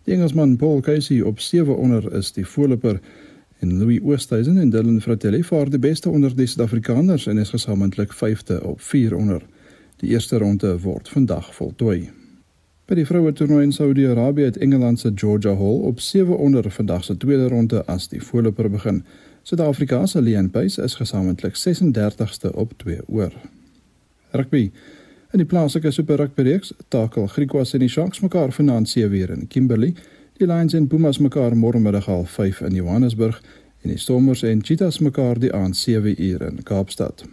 Die 0.03 0.17
Engelsman 0.17 0.57
Paul 0.59 0.81
Casey 0.83 1.21
op 1.21 1.39
7 1.39 1.77
onder 1.77 2.09
is 2.19 2.33
die 2.35 2.43
voorloper 2.43 2.99
en 3.63 3.77
Louis 3.79 4.01
Oosthuizen 4.03 4.59
en 4.59 4.75
Dylan 4.75 4.99
Fratelli 5.01 5.39
vaar 5.43 5.71
die 5.71 5.79
beste 5.79 6.09
onder 6.09 6.35
die 6.35 6.49
Suid-Afrikaners 6.51 7.29
en 7.31 7.39
is 7.39 7.55
gesamentlik 7.55 8.11
5de 8.11 8.59
op 8.59 8.81
4 8.81 9.15
onder. 9.15 9.45
Die 10.03 10.09
eerste 10.11 10.37
ronde 10.43 10.75
word 10.83 11.09
vandag 11.09 11.55
voltooi. 11.55 12.09
By 12.91 12.99
die 12.99 13.07
vroue 13.07 13.31
toernooi 13.31 13.63
in 13.63 13.71
Saudi-Arabië 13.71 14.49
het 14.49 14.57
Engeland 14.57 14.99
se 14.99 15.13
Georgia 15.15 15.55
Hall 15.55 15.79
op 15.87 15.99
7 16.03 16.37
onder 16.37 16.71
vandag 16.71 17.03
se 17.07 17.17
tweede 17.17 17.47
ronde 17.47 17.85
as 17.85 18.11
die 18.11 18.19
voorloper 18.21 18.67
begin. 18.69 19.05
Suid-Afrika 19.43 20.05
se 20.05 20.21
Leon 20.21 20.49
Pace 20.49 20.83
is 20.83 20.95
gesamentlik 20.95 21.55
36ste 21.57 22.51
op 22.53 22.73
2 22.77 22.99
oor. 23.07 23.33
Rugby. 24.31 24.71
In 25.31 25.41
die 25.41 25.45
plaaslike 25.45 25.91
Super 25.91 26.17
Rugby 26.21 26.43
reeks 26.45 26.73
takel 26.87 27.27
Griquas 27.27 27.73
en 27.73 27.81
die 27.81 27.89
Sharks 27.89 28.21
mekaar 28.21 28.53
vanaand 28.53 28.89
7 28.89 29.17
uur 29.17 29.33
in 29.33 29.47
Kimberley. 29.47 29.95
Die 30.37 30.47
Lions 30.47 30.73
en 30.73 30.87
Pumas 30.87 31.17
mekaar 31.17 31.55
môremiddag 31.57 32.07
al 32.09 32.25
5 32.25 32.61
in 32.69 32.75
Johannesburg 32.75 33.41
en 33.81 33.89
die 33.89 33.97
Stormers 33.97 34.43
en 34.43 34.61
Cheetahs 34.63 34.99
mekaar 34.99 35.39
die 35.39 35.53
aand 35.53 35.77
7 35.77 36.15
uur 36.21 36.45
in 36.45 36.63
Kaapstad. 36.63 37.25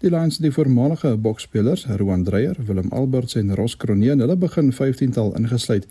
Die 0.00 0.10
Lions 0.10 0.40
het 0.40 0.46
die 0.48 0.52
voormalige 0.52 1.16
boksspelers 1.16 1.84
Roan 2.00 2.24
Dreyer, 2.24 2.56
Willem 2.66 2.88
Alberts 2.88 3.36
en 3.36 3.54
Ross 3.54 3.76
Kronee 3.76 4.16
hulle 4.16 4.36
begin 4.36 4.72
15tal 4.72 5.34
ingesluit. 5.36 5.86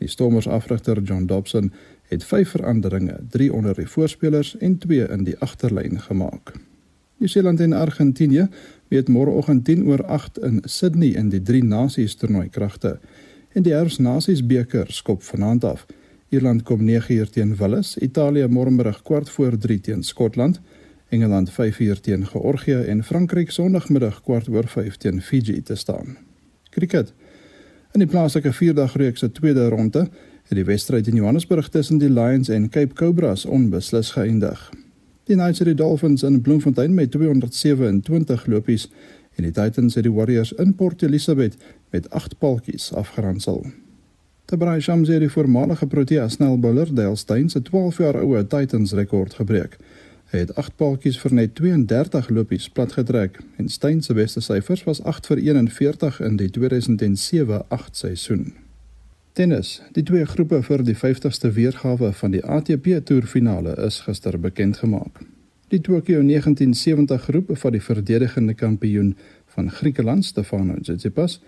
Die 0.00 0.08
Stormers 0.08 0.48
afrigter 0.48 1.02
John 1.04 1.26
Dobson 1.26 1.72
het 2.10 2.24
5 2.24 2.48
veranderinge, 2.56 3.20
3 3.30 3.52
onder 3.52 3.74
die 3.74 3.86
voorspelers 3.86 4.56
en 4.58 4.78
2 4.78 5.06
in 5.08 5.24
die 5.24 5.38
agterlyn 5.38 6.00
gemaak. 6.00 6.52
Nieu-Seeland 7.20 7.60
en 7.60 7.72
Argentinië 7.72 8.48
meet 8.88 9.08
môreoggend 9.08 9.64
10 9.64 9.84
oor 9.86 10.02
8 10.04 10.38
in 10.38 10.62
Sydney 10.64 11.14
in 11.14 11.28
die 11.30 11.42
Drie 11.42 11.62
Nasies 11.64 12.16
toernooi 12.18 12.48
kragte. 12.48 12.98
En 13.52 13.62
die 13.62 13.74
Herfs 13.74 13.98
Nasies 13.98 14.42
beker 14.46 14.90
skop 14.90 15.22
vanaand 15.22 15.64
af. 15.64 15.86
Ierland 16.30 16.62
kom 16.62 16.84
9 16.84 17.14
uur 17.14 17.30
teen 17.30 17.56
Wales, 17.56 17.96
Italië 17.98 18.48
môremiddag 18.48 19.02
kwart 19.02 19.30
voor 19.30 19.58
3 19.58 19.80
teen 19.80 20.02
Skotland, 20.02 20.60
Engeland 21.08 21.50
5 21.50 21.78
uur 21.80 22.00
teen 22.00 22.26
Georgië 22.26 22.82
en 22.86 23.04
Frankryk 23.04 23.50
sonoggmiddag 23.50 24.22
kwart 24.22 24.48
oor 24.48 24.66
5 24.66 24.96
teen 24.96 25.22
Fiji 25.22 25.62
te 25.62 25.74
staan. 25.74 26.16
Kriket. 26.70 27.12
In 27.92 28.02
die 28.02 28.08
plaaslike 28.08 28.52
vierdagreeks 28.52 29.20
se 29.20 29.32
tweede 29.32 29.68
ronde 29.68 30.08
die 30.58 30.64
wedstryd 30.66 31.06
in 31.06 31.14
Johannesburg 31.14 31.68
tussen 31.68 31.98
die 31.98 32.10
Lions 32.10 32.48
en 32.48 32.68
Cape 32.68 32.94
Cobras 32.94 33.44
onbeslis 33.46 34.10
geëindig. 34.16 34.70
Die 35.30 35.36
Knights 35.36 35.58
het 35.58 35.68
die 35.68 35.76
Dolphins 35.78 36.22
in 36.22 36.40
Bloemfontein 36.40 36.94
met 36.94 37.10
227 37.10 38.46
lopies 38.46 38.88
en 39.36 39.44
die 39.46 39.52
Titans 39.52 39.94
het 39.94 40.04
die 40.04 40.12
Warriors 40.12 40.52
in 40.52 40.74
Port 40.74 41.02
Elizabeth 41.02 41.54
met 41.90 42.10
8 42.10 42.38
paltjies 42.38 42.90
afgeronsel. 42.94 43.66
Tabrai 44.50 44.80
Shams 44.80 45.08
het 45.08 45.22
die 45.22 45.30
voormalige 45.30 45.86
Protea 45.86 46.28
snelbowler 46.28 46.94
Dale 46.94 47.16
Steyn 47.16 47.48
se 47.48 47.62
12 47.62 47.98
jaar 48.02 48.18
oue 48.18 48.46
Titans 48.46 48.92
rekord 48.92 49.34
gebreek. 49.38 49.76
Hy 50.30 50.42
het 50.42 50.54
8 50.58 50.74
paltjies 50.76 51.20
vir 51.22 51.34
net 51.34 51.54
32 51.58 52.32
lopies 52.34 52.66
platgetrek 52.74 53.38
en 53.58 53.68
Steyn 53.68 54.02
se 54.02 54.14
beste 54.14 54.42
syfers 54.42 54.82
was 54.88 55.02
8 55.02 55.30
vir 55.30 55.44
41 55.46 56.20
in 56.26 56.36
die 56.42 56.50
2007-8 56.58 58.02
seisoen. 58.02 58.50
Tennis. 59.40 59.78
Die 59.96 60.02
twee 60.04 60.26
groepe 60.28 60.58
vir 60.60 60.82
die 60.84 60.94
50ste 61.00 61.48
weergawe 61.56 62.10
van 62.12 62.34
die 62.34 62.42
ATP 62.44 62.98
toerfinale 63.08 63.72
is 63.86 64.02
gister 64.04 64.36
bekend 64.36 64.76
gemaak. 64.82 65.22
Die 65.72 65.80
Tokyo 65.80 66.20
1970 66.20 67.24
groep 67.24 67.54
van 67.62 67.72
die 67.72 67.80
verdedigende 67.80 68.52
kampioen 68.54 69.14
van 69.54 69.70
Griekeland 69.72 70.28
Stefano 70.28 70.76
Tsitsipas, 70.82 71.38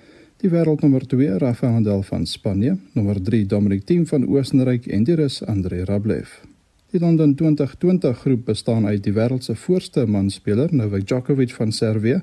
die 0.40 0.48
wêreldnommer 0.54 1.04
2 1.04 1.36
Rafael 1.44 1.76
Nadal 1.76 2.00
van 2.08 2.24
Spanje, 2.26 2.78
nommer 2.96 3.20
3 3.20 3.44
Dominic 3.52 3.84
Thiem 3.84 4.08
van 4.08 4.24
Oostenryk 4.24 4.88
en 4.88 5.04
die 5.04 5.20
Rus 5.20 5.42
Andrei 5.44 5.84
Rublev. 5.84 6.38
Die 6.96 7.00
London 7.00 7.36
2020 7.36 8.18
groep 8.24 8.48
bestaan 8.48 8.88
uit 8.88 9.04
die 9.04 9.12
wêreld 9.12 9.44
se 9.44 9.54
voorste 9.68 10.06
manspeler 10.06 10.72
Novak 10.72 11.04
Djokovic 11.04 11.52
van 11.60 11.72
Servië, 11.72 12.22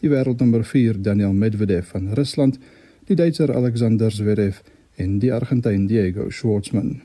die 0.00 0.08
wêreldnommer 0.08 0.64
4 0.64 1.02
Daniel 1.02 1.36
Medvedev 1.36 1.92
van 1.92 2.14
Rusland, 2.16 2.62
die 3.04 3.16
Duitser 3.16 3.52
Alexander 3.52 4.08
Zverev 4.10 4.64
en 4.96 5.18
die 5.18 5.32
Argentyn 5.32 5.86
Diego 5.86 6.30
Schwartzman. 6.30 7.00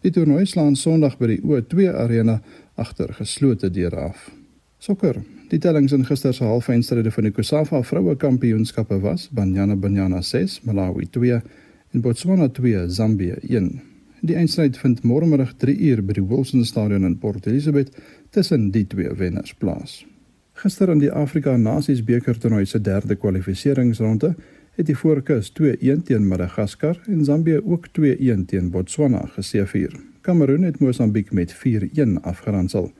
Die 0.00 0.10
toernooi 0.10 0.46
slaan 0.46 0.76
Sondag 0.76 1.18
by 1.20 1.28
die 1.34 1.40
O2 1.44 1.90
Arena 1.92 2.40
agter 2.80 3.12
geslote 3.18 3.68
deure 3.70 4.08
af. 4.10 4.30
Sokker. 4.80 5.18
Die 5.50 5.58
tellings 5.60 5.92
in 5.92 6.06
gister 6.08 6.32
se 6.32 6.44
halfeindstryde 6.44 7.10
van 7.12 7.26
die 7.26 7.34
COSAFA 7.36 7.82
Vroue 7.84 8.16
Kampioenskappe 8.16 9.00
was: 9.02 9.28
Banyana 9.28 9.76
Banyana 9.76 10.22
6, 10.22 10.60
Malawi 10.64 11.08
2 11.12 11.40
en 11.92 12.00
Botswana 12.00 12.48
2, 12.48 12.86
Zambië 12.88 13.36
1. 13.48 13.80
Die 14.20 14.36
eindstryd 14.36 14.78
vind 14.78 15.02
môremiddag 15.04 15.52
3 15.60 15.74
uur 15.90 16.02
by 16.04 16.16
die 16.16 16.24
Wilson 16.24 16.64
Stadion 16.64 17.04
in 17.04 17.18
Port 17.18 17.46
Elizabeth 17.46 17.92
tussen 18.30 18.70
die 18.70 18.86
twee 18.86 19.12
wenners 19.16 19.52
plaas. 19.56 20.04
Gister 20.60 20.90
in 20.92 21.00
die 21.00 21.12
Afrika 21.12 21.56
Nasies 21.56 22.02
beker 22.04 22.36
toernooi 22.38 22.66
se 22.66 22.80
derde 22.80 23.16
kwalifikasieringsronde 23.16 24.34
het 24.74 24.86
die 24.86 24.96
Voorkus 24.96 25.52
2-1 25.60 26.02
teen 26.04 26.26
Madagaskar 26.28 27.00
en 27.06 27.24
Zambië 27.24 27.60
ook 27.64 27.86
2-1 27.88 28.44
teen 28.46 28.70
Botswana 28.70 29.26
geseëvier. 29.26 29.96
Kamerun 30.20 30.62
het 30.62 30.78
Mosambiek 30.78 31.32
met 31.32 31.54
4-1 31.54 32.20
afgeronsel. 32.20 32.92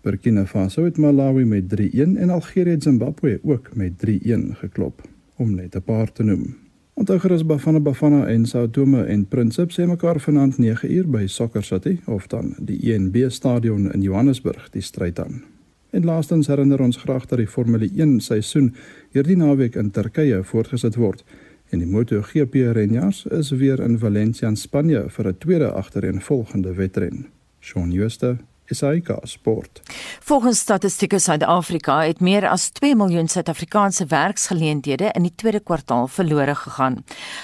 Burkina 0.00 0.46
Faso 0.46 0.84
het 0.84 0.98
Malawi 0.98 1.44
met 1.44 1.64
3-1 1.80 2.16
en 2.16 2.30
Algerië 2.30 2.70
het 2.70 2.82
Zimbabwe 2.82 3.40
ook 3.42 3.74
met 3.74 3.92
3-1 4.06 4.56
geklop, 4.62 5.02
om 5.36 5.54
net 5.54 5.74
'n 5.76 5.82
paar 5.82 6.12
te 6.12 6.22
noem. 6.22 6.56
Onthougeris 6.94 7.46
Bafana 7.46 7.80
Bafana 7.80 8.26
en 8.26 8.46
Sao 8.46 8.70
Tome 8.70 9.04
en 9.04 9.28
Principe 9.28 9.72
sê 9.72 9.86
mekaar 9.86 10.20
vanaand 10.20 10.58
9uur 10.58 11.06
by 11.08 11.26
Soccer 11.26 11.64
City 11.64 11.98
of 12.06 12.26
dan 12.26 12.54
die 12.60 12.92
ENB 12.92 13.30
stadion 13.30 13.92
in 13.92 14.02
Johannesburg 14.02 14.70
die 14.70 14.82
stryd 14.82 15.20
aan. 15.20 15.42
En 15.90 16.04
laastens 16.04 16.46
herinner 16.46 16.80
ons 16.80 16.96
graag 16.96 17.26
dat 17.26 17.38
die 17.38 17.48
Formule 17.50 17.90
1 17.96 18.20
seisoen 18.20 18.74
hierdie 19.10 19.36
naweek 19.36 19.74
in 19.74 19.90
Turkye 19.90 20.44
voortgesit 20.44 20.94
word 20.94 21.24
en 21.70 21.78
die 21.78 21.86
MotoGP 21.86 22.54
renjaars 22.74 23.24
is 23.30 23.50
weer 23.50 23.80
in 23.80 23.98
Valencia 23.98 24.48
in 24.48 24.56
Spanje 24.56 25.04
vir 25.08 25.26
'n 25.28 25.38
tweede 25.38 25.70
agtereenvolgende 25.70 26.74
wedren. 26.74 27.26
Shaun 27.60 27.92
Schuster 27.92 28.38
SAK 28.70 29.18
Sport. 29.22 29.80
Volgens 30.20 30.58
Statistiek 30.58 31.18
Suid-Afrika 31.18 32.00
het 32.06 32.20
meer 32.20 32.48
as 32.48 32.68
2 32.78 32.96
miljoen 32.96 33.28
Suid-Afrikaanse 33.28 34.06
werksgeleenthede 34.06 35.10
in 35.14 35.26
die 35.26 35.34
tweede 35.34 35.60
kwartaal 35.60 36.08
verlore 36.08 36.54
gegaan. 36.54 37.00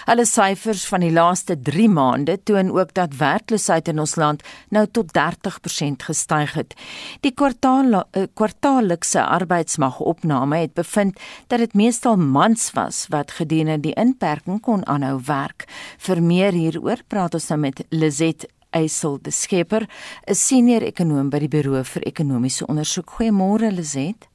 Hulle 0.07 0.27
syfers 0.27 0.87
van 0.87 1.03
die 1.05 1.12
laaste 1.12 1.57
3 1.61 1.89
maande 1.89 2.39
toon 2.43 2.71
ook 2.71 2.95
dat 2.95 3.17
werkloosheid 3.19 3.89
in 3.89 3.99
ons 3.99 4.17
land 4.17 4.45
nou 4.71 4.87
tot 4.87 5.12
30% 5.19 6.07
gestyg 6.09 6.55
het. 6.55 6.75
Die 7.21 7.35
kwartaal 7.35 8.01
eh, 8.01 8.27
kwartaallikse 8.35 9.25
arbeidsmagopname 9.25 10.57
het 10.57 10.75
bevind 10.75 11.21
dat 11.47 11.59
dit 11.59 11.75
meestal 11.75 12.17
mans 12.17 12.71
was 12.75 13.07
wat 13.11 13.37
gedurende 13.39 13.81
die 13.81 13.95
inperking 13.95 14.61
kon 14.61 14.87
aanhou 14.87 15.19
werk. 15.27 15.67
Vir 15.99 16.23
meer 16.23 16.53
hieroor 16.53 17.03
praat 17.09 17.35
ons 17.35 17.49
nou 17.49 17.61
met 17.61 17.85
Lizet 17.91 18.47
Eysel 18.71 19.19
de 19.23 19.31
Skepper, 19.31 19.87
'n 20.27 20.35
senior 20.35 20.83
ekonoom 20.83 21.31
by 21.31 21.39
die 21.39 21.49
Buro 21.49 21.83
vir 21.83 22.03
Ekonomiese 22.03 22.67
Onderzoek. 22.67 23.11
Goeiemôre 23.11 23.71
Lizet. 23.73 24.29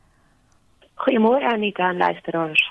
Goeiemôre 0.95 1.45
Anita 1.53 1.89
en 1.89 1.97
luisteraars. 1.97 2.61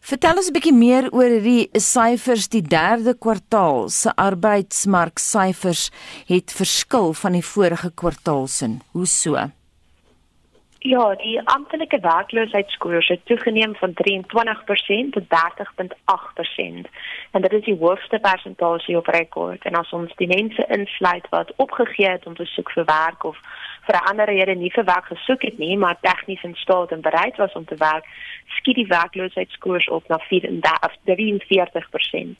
Vertel 0.00 0.36
ons 0.36 0.48
'n 0.48 0.52
bietjie 0.52 0.76
meer 0.76 1.08
oor 1.12 1.40
die 1.40 1.68
syfers 1.72 2.48
die 2.48 2.62
derde 2.62 3.14
kwartaal 3.14 3.88
se 3.88 4.10
arbeidsmarksyfers 4.16 5.90
het 6.26 6.52
verskil 6.52 7.14
van 7.14 7.32
die 7.32 7.44
vorige 7.44 7.90
kwartaal 7.90 8.46
se. 8.46 8.68
Hoe 8.92 9.06
so? 9.06 9.50
Ja, 10.86 11.14
die 11.14 11.40
amptelike 11.48 11.98
werkloosheidskoers 12.00 13.06
het 13.08 13.20
toegeneem 13.24 13.74
van 13.74 13.92
23% 13.92 13.96
tot 15.10 15.24
30.8%. 15.24 16.90
En 17.30 17.42
dit 17.42 17.52
is 17.52 17.64
die 17.64 17.76
hoogste 17.78 18.18
persentasie 18.18 18.96
op 18.96 19.06
rekord. 19.06 19.64
En 19.64 19.74
as 19.74 19.92
ons 19.96 20.12
die 20.16 20.26
mense 20.26 20.66
insluit 20.68 21.28
wat 21.30 21.52
opgegee 21.56 22.08
het 22.08 22.26
om 22.26 22.36
te 22.36 22.44
soek 22.44 22.70
vir 22.76 22.84
werk 22.84 23.24
of 23.24 23.38
vir 23.86 23.96
'n 23.96 24.08
ander 24.10 24.26
rede 24.26 24.54
nie 24.54 24.72
vir 24.72 24.84
werk 24.84 25.04
gesoek 25.04 25.42
het 25.42 25.58
nie, 25.58 25.76
maar 25.76 25.96
tegnies 26.00 26.42
in 26.42 26.54
staat 26.54 26.92
en 26.92 27.00
bereid 27.00 27.36
was 27.36 27.52
om 27.52 27.64
te 27.64 27.76
werk, 27.76 28.04
skiet 28.46 28.76
die 28.76 28.86
werkloosheidskoers 28.86 29.88
op 29.88 30.08
na 30.08 30.18
43%. 31.04 32.36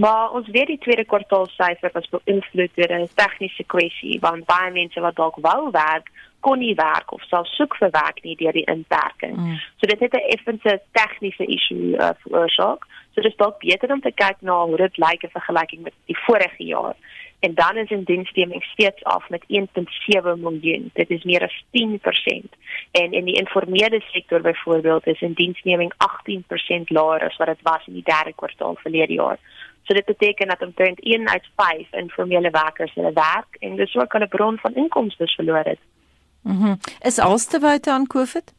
Maar 0.00 0.30
ons 0.30 0.48
weet 0.48 0.66
die 0.66 0.78
tweede 0.78 1.04
kwartaal 1.04 1.46
syfer 1.52 1.90
was 1.92 2.08
beïnvloed 2.08 2.72
deur 2.74 2.92
'n 2.98 3.08
tegniese 3.14 3.64
kwessie, 3.66 4.20
want 4.20 4.48
baie 4.48 4.70
mense 4.72 5.00
wat 5.00 5.16
dalk 5.16 5.36
wou 5.48 5.70
werk 5.70 6.08
kon 6.40 6.58
nie 6.58 6.74
werk 6.74 7.12
of 7.12 7.22
self 7.28 7.48
soek 7.56 7.76
vir 7.80 7.90
werk 7.90 8.22
nie 8.24 8.36
deur 8.36 8.56
die 8.56 8.66
inperking. 8.72 9.36
Mm. 9.36 9.58
So 9.76 9.86
dit 9.86 10.00
het 10.00 10.14
'n 10.14 10.28
effense 10.36 10.80
tegniese 10.92 11.46
issue 11.46 11.96
uh, 11.96 12.10
veroorsaak. 12.22 12.86
So 13.12 13.20
dit 13.20 13.30
is 13.30 13.36
dalk 13.36 13.58
beter 13.58 13.92
om 13.92 14.00
te 14.00 14.12
kyk 14.12 14.40
na 14.40 14.64
hoe 14.64 14.76
dit 14.76 14.96
lyk 14.96 15.22
in 15.22 15.36
vergelyking 15.36 15.82
met 15.82 15.92
die 16.06 16.18
vorige 16.26 16.64
jaar. 16.64 16.96
En 17.40 17.54
dan 17.54 17.76
is 17.76 17.90
in 17.90 18.04
diensneming 18.04 18.64
steeds 18.64 19.04
af 19.04 19.28
met 19.28 19.44
1.7 19.48 20.40
miljoen. 20.40 20.90
Dit 20.92 21.10
is 21.10 21.24
meer 21.24 21.42
as 21.42 21.64
10%. 21.70 22.48
En 22.90 23.12
in 23.12 23.24
die 23.24 23.34
informele 23.34 24.00
sektor 24.12 24.40
byvoorbeeld 24.40 25.06
is 25.06 25.20
in 25.20 25.32
diensneming 25.32 25.92
18% 25.92 26.88
laer 26.88 27.20
as 27.20 27.36
wat 27.36 27.46
dit 27.46 27.62
was 27.62 27.86
in 27.86 27.92
die 27.92 28.02
derde 28.04 28.32
kwartaal 28.32 28.76
verlede 28.82 29.12
jaar. 29.12 29.38
So 29.82 29.94
dit 29.94 30.04
beteken 30.04 30.48
dat 30.48 30.62
omtrent 30.62 31.00
1 31.00 31.28
uit 31.28 31.48
5 31.56 31.92
informele 31.92 32.50
werkers 32.50 32.94
hulle 32.94 33.12
werk 33.12 33.56
en 33.58 33.76
dus 33.76 33.96
ook 33.96 34.12
hulle 34.12 34.28
bron 34.28 34.58
van 34.58 34.74
inkomste 34.74 35.26
verloor 35.26 35.64
het. 35.64 35.78
Mhm. 36.42 36.56
Mm 36.56 36.78
is 37.00 37.18
alste 37.18 37.60
buite 37.60 37.90
aan 37.90 38.06
COVID? 38.06 38.54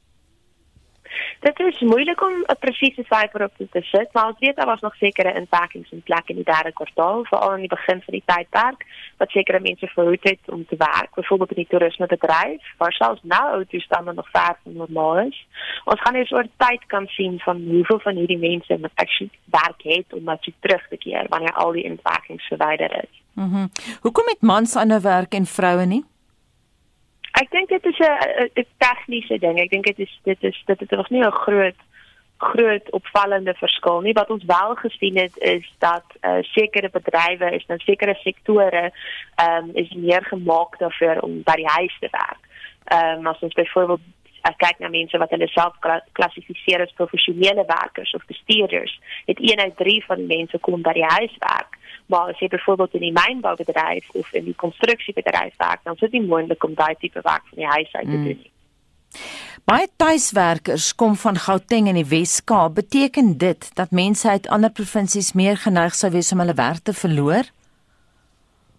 Dit 1.40 1.60
is 1.60 1.80
moeilik 1.80 2.22
om 2.22 2.34
'n 2.48 2.60
presiese 2.60 3.04
syfer 3.04 3.44
op 3.44 3.54
te 3.72 3.82
sit, 3.82 4.10
maar 4.14 4.28
ons 4.28 4.40
weet 4.40 4.56
daar 4.56 4.66
was 4.66 4.80
nog 4.80 4.96
sekere 4.96 5.34
inperkings 5.34 5.92
in 5.92 6.02
plek 6.02 6.30
in 6.30 6.36
die 6.36 6.44
derde 6.54 6.72
kwartaal, 6.72 7.26
veral 7.26 7.52
aan 7.52 7.60
die 7.60 7.76
begin 7.78 8.02
van 8.06 8.14
die 8.14 8.24
tydperk, 8.26 8.86
wat 9.18 9.30
sekere 9.30 9.60
mense 9.60 9.88
verhoed 9.88 10.24
het 10.24 10.40
om 10.46 10.66
te 10.66 10.76
werk, 10.78 11.16
byvoorbeeld 11.16 11.50
in 11.50 11.56
die 11.56 11.68
toerismebedryf, 11.68 12.62
waar 12.78 12.92
selfs 12.92 13.22
nou 13.24 13.66
toestande 13.66 14.14
nog 14.14 14.30
ver 14.30 14.58
van 14.64 14.74
normaal 14.74 15.20
is. 15.20 15.48
Ons 15.86 16.02
gaan 16.02 16.16
eens 16.16 16.32
oor 16.32 16.48
tyd 16.58 16.86
kan 16.88 17.08
sien 17.08 17.40
van 17.40 17.62
hoeveel 17.70 18.00
van 18.00 18.16
hierdie 18.16 18.38
mense 18.38 18.80
wat 18.80 18.92
actually 18.96 19.32
werk 19.46 19.82
het 19.84 20.14
om 20.14 20.24
wat 20.24 20.50
terug 20.60 20.88
te 20.88 20.98
keer 20.98 21.26
wanneer 21.30 21.54
al 21.54 21.72
die 21.72 21.84
inperkings 21.84 22.48
verwyder 22.48 23.04
is. 23.04 23.22
Mhm. 23.34 23.56
Mm 23.56 23.70
Hoekom 24.02 24.26
het 24.28 24.42
mans 24.42 24.76
ander 24.76 25.02
werk 25.02 25.34
en 25.34 25.46
vroue 25.46 25.86
nie? 25.86 26.04
Ek 27.40 27.52
dink 27.52 27.70
dit 27.70 27.86
is 27.86 28.00
'n 28.00 28.66
tegniese 28.78 29.38
ding. 29.40 29.60
Ek 29.60 29.70
dink 29.70 29.86
dit 29.86 30.00
is 30.00 30.20
dit 30.24 30.44
is 30.44 30.64
dit 30.66 30.80
het 30.80 30.92
nog 30.92 31.10
nie 31.10 31.24
'n 31.24 31.32
groot 31.32 31.80
groot 32.38 32.92
opvallende 32.92 33.54
verskil 33.54 34.02
nie. 34.02 34.14
Wat 34.14 34.30
ons 34.30 34.44
wel 34.44 34.76
gesien 34.76 35.18
het 35.18 35.38
is 35.38 35.74
dat 35.78 36.06
uh, 36.22 36.38
sekere 36.42 36.90
bedrywe 36.90 37.52
is 37.52 37.66
nou 37.66 37.80
sekere 37.80 38.16
sektore 38.24 38.92
ehm 39.36 39.70
um, 39.70 39.70
is 39.74 39.94
meer 39.94 40.24
gemaak 40.24 40.78
daarvoor 40.80 41.22
om 41.22 41.44
by 41.44 41.56
die 41.56 41.72
huis 41.78 41.98
te 42.00 42.10
werk. 42.12 42.42
Ehm 42.84 43.20
um, 43.20 43.28
as 43.28 43.40
ons 43.40 43.54
byvoorbeeld 43.54 44.02
ek 44.42 44.58
kyk 44.58 44.80
na 44.80 44.90
mense 44.90 45.18
wat 45.18 45.30
hulle 45.30 45.48
self 45.48 45.76
klassifiseer 46.12 46.82
as 46.82 46.98
professionele 46.98 47.66
werkers 47.68 48.14
of 48.14 48.26
bestuurders, 48.26 49.00
het 49.26 49.40
1 49.40 49.60
uit 49.60 49.78
3 49.78 50.04
van 50.06 50.18
die 50.18 50.38
mense 50.38 50.58
kom 50.58 50.82
by 50.82 50.94
die 50.94 51.10
huis 51.18 51.36
werk 51.40 51.71
maar 52.06 52.32
as 52.32 52.40
jy 52.40 52.48
byvoorbeeld 52.48 52.94
in 52.94 53.06
die 53.08 53.14
mynboubedryf 53.16 54.10
of 54.14 54.34
in 54.34 54.46
die 54.46 54.56
konstruksiebedryf 54.56 55.54
werk, 55.58 55.84
dan 55.84 55.94
is 55.94 56.00
dit 56.00 56.18
nie 56.18 56.26
moontlik 56.26 56.64
om 56.64 56.74
daai 56.76 56.96
tipe 57.00 57.22
werk 57.24 57.46
van 57.50 57.64
die 57.64 57.72
huis 57.76 57.94
uit 57.94 58.06
te 58.06 58.18
mm. 58.18 58.26
doen 58.26 58.42
nie. 58.42 58.52
Baie 59.68 59.88
tuiswerkers 59.96 60.96
kom 60.96 61.16
van 61.16 61.38
Gauteng 61.38 61.88
in 61.88 62.00
die 62.00 62.08
Wes-Kaap. 62.08 62.76
Beteken 62.76 63.38
dit 63.38 63.70
dat 63.78 63.92
mense 63.92 64.30
uit 64.30 64.48
ander 64.48 64.72
provinsies 64.72 65.34
meer 65.38 65.58
geneig 65.58 65.96
sou 65.96 66.12
wees 66.12 66.32
om 66.32 66.40
hulle 66.44 66.58
werk 66.58 66.84
te 66.88 66.94
verloor? 66.94 67.50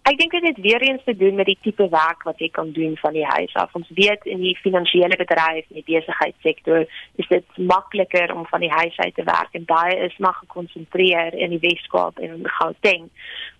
Ek 0.03 0.17
dink 0.19 0.33
dit 0.35 0.43
het 0.43 0.57
weer 0.59 0.81
eens 0.81 1.03
te 1.05 1.15
doen 1.15 1.35
met 1.35 1.47
die 1.47 1.57
tipe 1.61 1.85
werk 1.89 2.25
wat 2.27 2.39
jy 2.43 2.49
kan 2.51 2.71
doen 2.75 2.97
van 2.99 3.13
die 3.15 3.23
huis 3.23 3.53
af. 3.55 3.71
Ons 3.79 3.87
weet 3.95 4.25
in 4.27 4.41
die 4.43 4.57
finansiële 4.59 5.15
bedryf 5.15 5.63
en 5.69 5.77
die 5.77 5.85
besigheidssektor 5.87 6.83
is 7.23 7.29
dit 7.29 7.61
makliker 7.71 8.33
om 8.35 8.43
van 8.51 8.65
die 8.65 8.71
huis 8.73 8.97
uit 8.97 9.15
te 9.15 9.23
werk 9.23 9.55
en 9.55 9.69
baie 9.69 9.95
is 10.09 10.17
maar 10.19 10.35
gekonsentreer 10.41 11.39
in 11.39 11.55
die 11.55 11.61
Weskaap 11.63 12.19
en 12.19 12.35
in 12.35 12.51
Gauteng. 12.57 13.07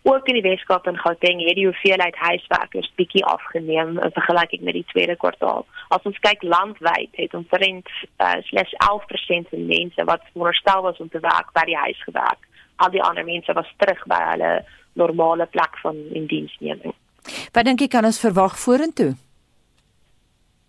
Ook 0.03 0.27
in 0.27 0.41
die 0.41 0.45
Weskaap 0.49 0.91
en 0.91 0.99
Gauteng 0.99 1.47
het 1.47 1.55
die 1.55 1.69
hoeveelheid 1.69 2.19
huiswerkers 2.27 2.91
bietjie 2.99 3.23
afgeneem 3.23 3.95
in 3.95 4.15
vergelyking 4.19 4.67
met 4.67 4.81
die 4.81 4.87
tweede 4.91 5.15
kwartaal. 5.15 5.63
As 5.95 6.03
ons 6.03 6.19
kyk 6.27 6.43
landwyd 6.43 7.23
het 7.23 7.39
omtrent 7.39 7.87
uh, 8.19 8.35
slegs 8.51 8.75
11% 8.83 9.53
van 9.55 9.67
mense 9.71 10.11
wat 10.11 10.31
voorstel 10.33 10.89
was 10.91 10.99
om 10.99 11.07
te 11.09 11.23
werk 11.23 11.55
by 11.55 11.69
die 11.71 11.83
huis 11.87 12.03
gewerk. 12.03 12.43
Al 12.75 12.91
die 12.91 13.03
ander 13.03 13.25
mense 13.25 13.53
was 13.53 13.73
terug 13.77 14.05
by 14.05 14.21
hulle 14.31 14.65
normale 14.93 15.45
plek 15.45 15.77
van 15.81 15.95
indiensneming. 16.13 16.93
Wat 17.53 17.65
dink 17.65 17.79
jy 17.79 17.87
kan 17.87 18.05
ons 18.05 18.19
verwag 18.19 18.57
vorentoe? 18.59 19.13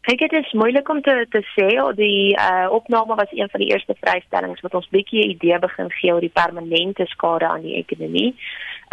Ek 0.05 0.21
dit 0.21 0.33
is 0.37 0.51
moeilik 0.53 0.89
om 0.93 1.01
te 1.01 1.13
te 1.33 1.41
sê 1.55 1.69
of 1.81 1.95
die 1.97 2.37
uh, 2.37 2.67
opname 2.77 3.15
was 3.17 3.31
een 3.33 3.49
van 3.49 3.63
die 3.63 3.71
eerste 3.73 3.95
vrystellings 4.03 4.61
wat 4.61 4.75
ons 4.77 4.89
bietjie 4.93 5.23
'n 5.25 5.31
idee 5.31 5.59
begin 5.59 5.89
gee 5.91 6.13
oor 6.13 6.21
die 6.21 6.37
permanente 6.41 7.07
skade 7.07 7.49
aan 7.49 7.65
die 7.65 7.79
ekonomie. 7.81 8.35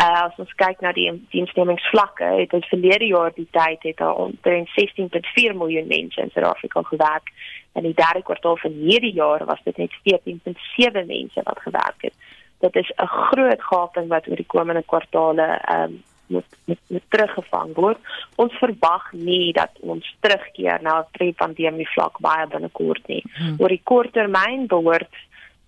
Uh, 0.02 0.24
as 0.24 0.40
ons 0.40 0.54
kyk 0.56 0.80
na 0.80 0.94
die 0.96 1.12
diensnemingsvlakke, 1.36 2.24
het 2.24 2.50
dit 2.50 2.66
verlede 2.66 3.06
jaar 3.06 3.32
die 3.36 3.48
tyd 3.52 3.84
het 3.84 3.98
daar 3.98 4.16
omtrent 4.16 4.70
16.4 4.80 5.56
miljoen 5.56 5.88
mense 5.88 6.22
in 6.22 6.32
Suid-Afrika 6.32 6.82
gewerk 6.82 7.28
en 7.74 7.84
in 7.84 7.92
die 7.92 8.04
derde 8.04 8.24
kwartaal 8.24 8.58
van 8.58 8.72
hierdie 8.72 9.14
jaar 9.14 9.46
was 9.46 9.60
dit 9.64 9.78
net 9.78 9.92
14.7 10.08 11.06
mense 11.06 11.42
wat 11.44 11.60
gewerk 11.60 12.08
het 12.08 12.16
dit 12.62 12.76
is 12.76 12.92
'n 12.98 13.08
groot 13.08 13.62
gaping 13.62 14.08
wat 14.08 14.28
oor 14.28 14.36
die 14.36 14.54
komende 14.56 14.84
kwartale 14.84 15.60
ehm 15.66 15.84
um, 15.84 16.04
moet, 16.32 16.46
moet 16.66 16.80
moet 16.88 17.04
teruggevang 17.08 17.74
word. 17.76 17.98
Ons 18.36 18.54
verwag 18.54 19.12
nie 19.12 19.54
dat 19.54 19.72
ons 19.80 20.16
terugkeer 20.20 20.80
na 20.82 21.02
pre-pandemie 21.18 21.88
vlak 21.96 22.20
baie 22.20 22.48
binnekort 22.48 23.08
nie. 23.08 23.24
Hmm. 23.36 23.58
Oor 23.60 23.74
die 23.74 23.82
korttermyn 23.84 24.68
behoort 24.72 25.20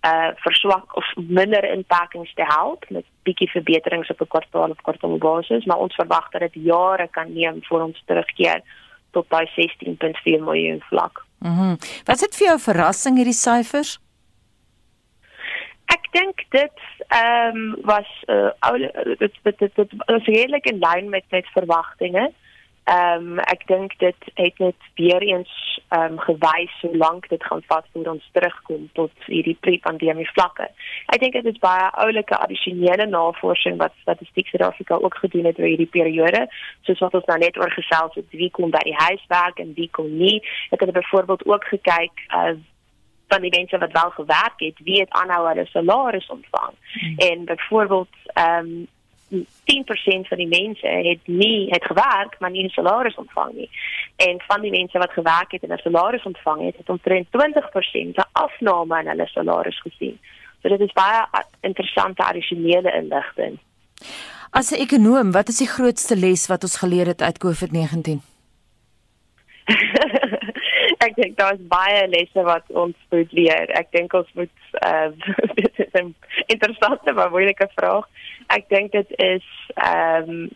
uh 0.03 0.31
verswak 0.43 0.95
of 0.99 1.07
minder 1.15 1.63
inpakkings 1.63 2.33
te 2.35 2.43
help 2.47 2.85
met 2.89 3.05
bietjie 3.23 3.49
verbeterings 3.51 4.09
op 4.11 4.21
'n 4.21 4.27
kwartaal 4.27 4.69
op 4.75 4.83
kwartaal 4.83 5.17
basis, 5.17 5.65
maar 5.65 5.77
ons 5.77 5.95
verwag 5.95 6.29
dat 6.31 6.41
dit 6.41 6.55
jare 6.63 7.07
kan 7.07 7.33
neem 7.33 7.59
voor 7.63 7.81
ons 7.81 8.03
terugkeer 8.05 8.61
tot 9.11 9.29
daai 9.29 9.47
16.4 9.55 10.43
miljoen 10.43 10.81
vlak. 10.89 11.25
Mhm. 11.39 11.51
Mm 11.51 11.77
Wat 12.05 12.15
is 12.15 12.21
dit 12.21 12.35
vir 12.35 12.47
jou 12.47 12.59
verrassing 12.59 13.15
hierdie 13.15 13.39
syfers? 13.47 13.99
Ek 15.93 16.07
dink 16.15 16.45
dit 16.49 16.85
ehm 17.07 17.57
um, 17.57 17.75
was 17.89 18.09
uh, 18.31 18.51
ou 18.67 18.77
dit 18.79 19.35
dit 19.43 19.59
dit 19.59 19.91
was 20.05 20.25
redelik 20.25 20.65
in 20.71 20.81
lyn 20.81 21.09
met 21.09 21.25
met 21.29 21.53
verwagtinge. 21.57 22.31
Ehm 22.83 23.27
um, 23.33 23.39
ek 23.39 23.67
dink 23.67 23.93
dit 23.99 24.25
het 24.35 24.57
net 24.59 24.87
weer 24.95 25.21
eens 25.21 25.51
ehm 25.89 26.15
um, 26.15 26.19
gewys 26.19 26.73
hoe 26.81 26.97
lank 26.97 27.29
dit 27.29 27.43
gaan 27.43 27.61
vat 27.67 27.85
voor 27.91 28.09
ons 28.13 28.29
terugkom 28.31 28.89
tot 28.93 29.11
hierdie 29.25 29.57
pre-pandemie 29.59 30.27
vlakke. 30.31 30.67
Ek 31.13 31.21
dink 31.21 31.37
dit 31.37 31.47
is 31.53 31.61
baie 31.63 31.87
oulike 32.05 32.35
addisionele 32.37 33.05
navorsing 33.05 33.77
wat 33.77 33.95
Statistiek 34.01 34.47
Suid-Afrika 34.47 34.99
ook 34.99 35.15
gedoen 35.15 35.45
het 35.51 35.59
oor 35.59 35.71
hierdie 35.71 35.93
periode, 35.99 36.47
soos 36.81 36.99
wat 37.05 37.15
ons 37.21 37.31
nou 37.31 37.39
net 37.45 37.57
oor 37.57 37.71
gesels 37.71 38.19
het, 38.19 38.27
wie 38.31 38.51
kom 38.51 38.73
by 38.75 38.83
die 38.89 38.99
huis 39.05 39.23
werk 39.31 39.63
en 39.63 39.71
wie 39.79 39.89
kom 39.91 40.11
nie. 40.17 40.37
Ek 40.75 40.83
het 40.83 40.91
byvoorbeeld 40.99 41.47
ook 41.47 41.73
gekyk 41.75 42.27
uh 42.29 42.55
van 43.33 43.41
die 43.41 43.57
mense 43.57 43.77
wat 43.77 43.91
wel 43.91 44.09
gewerk 44.09 44.57
het, 44.67 44.77
wie 44.87 44.99
het 44.99 45.11
aanhou 45.19 45.47
hulle 45.47 45.65
salaris 45.65 46.27
ontvang. 46.27 46.73
Hmm. 46.93 47.17
En 47.17 47.45
byvoorbeeld 47.45 48.15
ehm 48.33 48.65
um, 48.65 48.87
10% 49.33 50.27
van 50.29 50.37
die 50.37 50.47
mense 50.47 50.87
het 50.87 51.19
nie 51.25 51.69
het 51.69 51.85
gewerk 51.85 52.35
maar 52.39 52.51
nie 52.51 52.65
'n 52.65 52.69
salaris 52.69 53.15
ontvang 53.15 53.53
nie. 53.53 53.69
En 54.15 54.41
van 54.47 54.61
die 54.61 54.71
mense 54.71 54.97
wat 54.97 55.11
gewerk 55.11 55.51
het 55.51 55.63
en 55.63 55.73
'n 55.73 55.77
salaris 55.77 56.23
ontvang 56.23 56.65
het, 56.65 56.77
het 56.77 56.89
omtrent 56.89 57.27
20% 57.31 58.17
'n 58.17 58.29
afname 58.31 58.99
in 58.99 59.07
hulle 59.07 59.27
salaris 59.27 59.81
gesien. 59.81 60.19
So 60.61 60.69
dit 60.69 60.79
is 60.79 60.91
baie 60.91 61.25
interessante 61.61 62.23
addisionele 62.23 62.91
inligting. 62.91 63.59
As 64.49 64.71
'n 64.71 64.81
ekonom, 64.85 65.31
wat 65.31 65.47
is 65.47 65.57
die 65.57 65.67
grootste 65.67 66.15
les 66.15 66.47
wat 66.47 66.63
ons 66.63 66.77
geleer 66.77 67.05
het 67.05 67.21
uit 67.21 67.43
COVID-19? 67.45 68.21
ek 71.05 71.15
dink 71.15 71.37
daar 71.37 71.53
is 71.53 71.67
baie 71.71 72.07
lesse 72.07 72.43
wat 72.47 72.67
ons 72.69 72.97
moet 73.11 73.31
leer. 73.31 73.71
Ek 73.79 73.91
dink 73.95 74.13
ons 74.13 74.29
moet 74.39 74.53
uh 74.81 75.09
dit 75.59 75.79
is 75.85 75.93
'n 76.01 76.15
interessante 76.47 77.13
maar 77.13 77.31
moeilike 77.31 77.69
vraag. 77.75 78.09
Ek 78.47 78.69
dink 78.69 78.91
dit 78.91 79.15
is 79.17 79.47
ehm 79.75 80.29
um, 80.29 80.49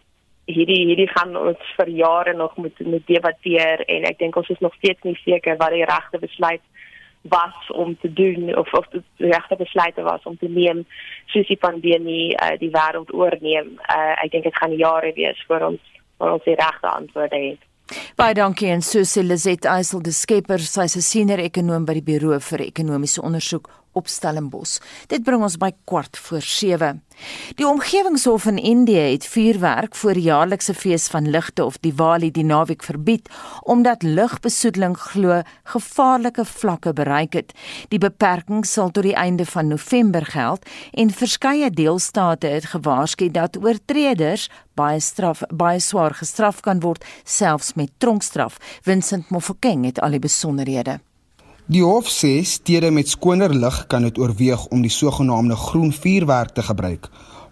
hierdie 0.48 0.84
hierdie 0.88 1.10
gaan 1.12 1.36
ons 1.36 1.72
vir 1.78 1.90
jare 1.90 2.34
nog 2.34 2.56
moet 2.56 2.80
moet 2.80 3.08
debatteer 3.08 3.84
en 3.88 4.08
ek 4.08 4.20
dink 4.20 4.36
ons 4.36 4.50
is 4.50 4.64
nog 4.64 4.76
steeds 4.80 5.04
nie 5.04 5.18
seker 5.24 5.58
wat 5.60 5.76
die 5.76 5.86
regte 5.86 6.20
besluit 6.20 6.64
was 7.22 7.72
om 7.74 7.98
te 8.00 8.14
doen 8.14 8.56
of 8.56 8.74
of 8.74 8.88
die 8.94 9.04
regte 9.18 9.56
besluite 9.56 10.02
was 10.02 10.24
om 10.24 10.38
te 10.38 10.48
neem 10.48 10.86
soos 11.26 11.48
die 11.48 11.60
pandemie 11.60 12.36
uh, 12.36 12.56
die 12.60 12.72
wêreld 12.72 13.12
oorneem. 13.14 13.76
Uh, 13.92 14.16
ek 14.24 14.32
dink 14.32 14.48
dit 14.48 14.60
gaan 14.62 14.76
jare 14.76 15.12
wees 15.20 15.44
voor 15.48 15.72
ons 15.72 15.96
voor 16.18 16.38
ons 16.38 16.44
die 16.44 16.56
regte 16.56 16.88
antwoorde 16.88 17.40
het. 17.50 17.67
Baie 18.18 18.34
dankie. 18.36 18.72
En 18.72 18.82
so 18.82 19.04
sê 19.06 19.24
Lizet 19.24 19.66
Eisel 19.66 20.02
de 20.04 20.12
Skepper, 20.12 20.60
sy's 20.60 20.96
'n 20.96 21.02
senior 21.02 21.40
ekonom 21.40 21.86
by 21.86 21.94
die 21.94 22.02
Buro 22.02 22.40
vir 22.40 22.62
Ekonomiese 22.62 23.22
Onderzoek 23.22 23.70
op 23.98 24.08
Stellenbosch. 24.08 24.78
Dit 25.10 25.26
bring 25.26 25.42
ons 25.42 25.58
by 25.58 25.74
kwart 25.90 26.18
voor 26.18 26.42
7. 26.42 27.02
Die 27.58 27.66
omgewingshof 27.66 28.46
in 28.46 28.58
Indië 28.58 29.00
het 29.16 29.26
vuurwerk 29.26 29.96
voor 29.96 30.14
die 30.14 30.28
jaarlikse 30.30 30.74
fees 30.74 31.08
van 31.08 31.30
ligte 31.30 31.66
of 31.66 31.80
Diwali 31.82 32.30
die 32.32 32.46
naweek 32.46 32.84
verbied 32.84 33.30
omdat 33.64 34.04
lugbesoedeling 34.04 34.98
glo 34.98 35.42
gevaarlike 35.64 36.46
vlakke 36.46 36.94
bereik 36.94 37.34
het. 37.34 37.54
Die 37.90 38.00
beperking 38.00 38.66
sal 38.66 38.92
tot 38.92 39.04
die 39.04 39.16
einde 39.16 39.46
van 39.46 39.68
November 39.68 40.26
geld 40.26 40.70
en 40.92 41.10
verskeie 41.10 41.72
deelstate 41.72 42.48
het 42.48 42.70
gewaarsku 42.76 43.32
dat 43.32 43.58
oortreders 43.64 44.50
baie 44.78 45.00
straf 45.00 45.42
baie 45.50 45.80
swaar 45.80 46.14
gestraf 46.14 46.62
kan 46.62 46.80
word 46.80 47.06
selfs 47.24 47.74
met 47.74 47.92
tronkstraf. 47.98 48.58
Vincent 48.82 49.30
Mofokeng 49.30 49.86
het 49.86 50.02
al 50.02 50.18
die 50.18 50.26
besonderhede. 50.30 51.00
Die 51.68 51.82
hof 51.84 52.08
sê 52.08 52.46
stede 52.48 52.88
met 52.96 53.10
skoner 53.12 53.52
lig 53.52 53.78
kan 53.92 54.06
dit 54.08 54.20
oorweeg 54.22 54.62
om 54.72 54.86
die 54.86 54.92
sogenaamde 54.94 55.56
groen 55.60 55.90
vuurwerk 55.92 56.54
te 56.56 56.64
gebruik. 56.64 57.10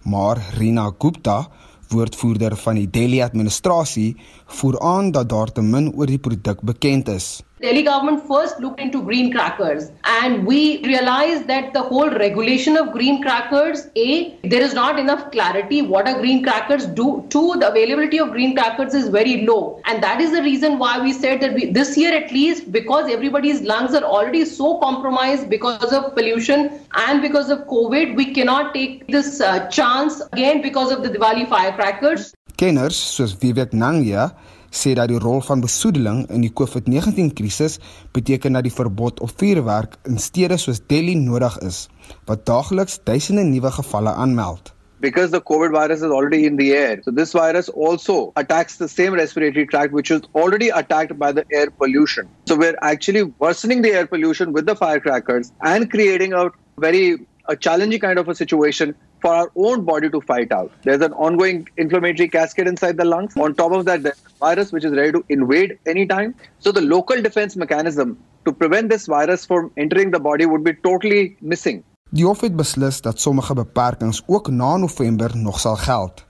Maar 0.08 0.40
Rina 0.56 0.86
Gupta, 1.00 1.50
woordvoerder 1.92 2.56
van 2.56 2.80
die 2.80 2.88
Delhi 2.88 3.20
administrasie, 3.26 4.16
voer 4.48 4.80
aan 4.80 5.12
dat 5.12 5.28
daar 5.30 5.52
te 5.52 5.62
min 5.62 5.92
oor 5.92 6.08
die 6.08 6.22
produk 6.30 6.64
bekend 6.64 7.12
is. 7.12 7.28
Delhi 7.62 7.84
government 7.84 8.28
first 8.28 8.60
looked 8.60 8.82
into 8.82 9.02
green 9.02 9.32
crackers 9.32 9.90
and 10.04 10.46
we 10.46 10.84
realized 10.84 11.48
that 11.48 11.72
the 11.72 11.82
whole 11.82 12.10
regulation 12.10 12.76
of 12.76 12.92
green 12.92 13.22
crackers 13.22 13.88
a 13.96 14.36
there 14.44 14.62
is 14.62 14.74
not 14.74 15.00
enough 15.00 15.32
clarity 15.32 15.82
what 15.82 16.06
are 16.06 16.20
green 16.20 16.44
crackers 16.44 16.86
do 16.86 17.26
two 17.30 17.54
the 17.62 17.70
availability 17.70 18.20
of 18.20 18.32
green 18.32 18.56
crackers 18.58 18.94
is 18.94 19.08
very 19.08 19.46
low. 19.46 19.82
And 19.86 20.04
that 20.04 20.20
is 20.20 20.32
the 20.32 20.42
reason 20.42 20.78
why 20.80 21.00
we 21.00 21.14
said 21.14 21.40
that 21.40 21.54
we, 21.54 21.72
this 21.72 21.96
year 21.98 22.14
at 22.14 22.30
least 22.34 22.74
because 22.74 23.10
everybody's 23.10 23.62
lungs 23.62 23.94
are 23.96 24.04
already 24.04 24.44
so 24.44 24.78
compromised 24.80 25.50
because 25.50 25.94
of 25.94 26.14
pollution 26.14 26.82
and 27.08 27.22
because 27.22 27.50
of 27.50 27.60
covid 27.68 28.18
we 28.18 28.34
cannot 28.34 28.74
take 28.74 29.08
this 29.08 29.40
uh, 29.40 29.66
chance 29.70 30.22
again 30.34 30.62
because 30.62 30.92
of 30.92 31.04
the 31.04 31.10
Diwali 31.10 31.48
firecrackers. 31.48 32.34
Kenners 32.58 32.96
soos 32.96 33.34
Vivek 33.34 33.72
Nangia 33.72 34.36
sê 34.70 34.94
dat 34.94 35.10
die 35.12 35.20
rol 35.20 35.42
van 35.42 35.62
besoedeling 35.62 36.26
in 36.30 36.42
die 36.46 36.54
COVID-19 36.54 37.34
krisis 37.34 37.80
beteken 38.16 38.54
dat 38.54 38.64
die 38.64 38.74
verbod 38.74 39.20
op 39.20 39.34
vuurwerk 39.40 39.98
in 40.04 40.18
stede 40.20 40.58
soos 40.58 40.82
Delhi 40.88 41.16
nodig 41.16 41.58
is, 41.68 41.88
wat 42.26 42.46
daagliks 42.46 43.00
duisende 43.04 43.44
nuwe 43.44 43.72
gevalle 43.72 44.14
aanmeld. 44.14 44.74
Because 45.00 45.32
the 45.32 45.42
COVID 45.42 45.72
virus 45.72 46.02
is 46.02 46.12
already 46.12 46.46
in 46.46 46.56
the 46.58 46.72
air. 46.74 47.00
So 47.04 47.12
this 47.12 47.34
virus 47.34 47.70
also 47.70 48.32
attacks 48.36 48.78
the 48.78 48.88
same 48.88 49.14
respiratory 49.14 49.68
tract 49.68 49.92
which 49.92 50.10
is 50.10 50.22
already 50.34 50.70
attacked 50.70 51.18
by 51.20 51.32
the 51.32 51.44
air 51.52 51.70
pollution. 51.70 52.30
So 52.48 52.56
we're 52.56 52.78
actually 52.82 53.24
worsening 53.24 53.82
the 53.82 53.92
air 53.92 54.08
pollution 54.08 54.54
with 54.54 54.66
the 54.66 54.76
firecrackers 54.76 55.52
and 55.62 55.92
creating 55.92 56.34
a 56.34 56.50
very 56.78 57.28
a 57.48 57.56
challenging 57.56 58.00
kind 58.00 58.18
of 58.18 58.28
a 58.28 58.36
situation 58.36 58.96
for 59.26 59.34
our 59.34 59.52
own 59.68 59.84
body 59.90 60.10
to 60.16 60.22
fight 60.32 60.52
out. 60.52 60.72
There's 60.84 61.02
an 61.02 61.14
ongoing 61.26 61.68
inflammatory 61.84 62.30
cascade 62.30 62.68
inside 62.68 62.98
the 63.02 63.06
lungs. 63.14 63.36
On 63.46 63.56
top 63.62 63.72
of 63.78 63.86
that, 63.86 64.04
there's 64.04 64.22
a 64.34 64.38
virus 64.46 64.72
which 64.72 64.86
is 64.90 64.94
ready 65.00 65.14
to 65.18 65.24
invade 65.36 65.72
anytime. 65.94 66.36
So 66.60 66.72
the 66.72 66.86
local 66.96 67.24
defense 67.28 67.56
mechanism 67.64 68.18
to 68.46 68.54
prevent 68.54 68.92
this 68.94 69.08
virus 69.08 69.46
from 69.52 69.72
entering 69.78 70.12
the 70.12 70.20
body 70.20 70.46
would 70.46 70.64
be 70.64 70.74
totally 70.90 71.24
missing. 71.54 71.82
Die 72.16 72.26
hof 72.26 72.44
het 72.46 72.54
beslis 72.56 73.02
dat 73.02 73.20
sommige 73.20 73.56
beperkings 73.58 74.22
ook 74.28 74.52
na 74.54 74.76
November 74.78 75.34
nog 75.38 75.58
sal 75.60 75.76
geld. 75.76 76.22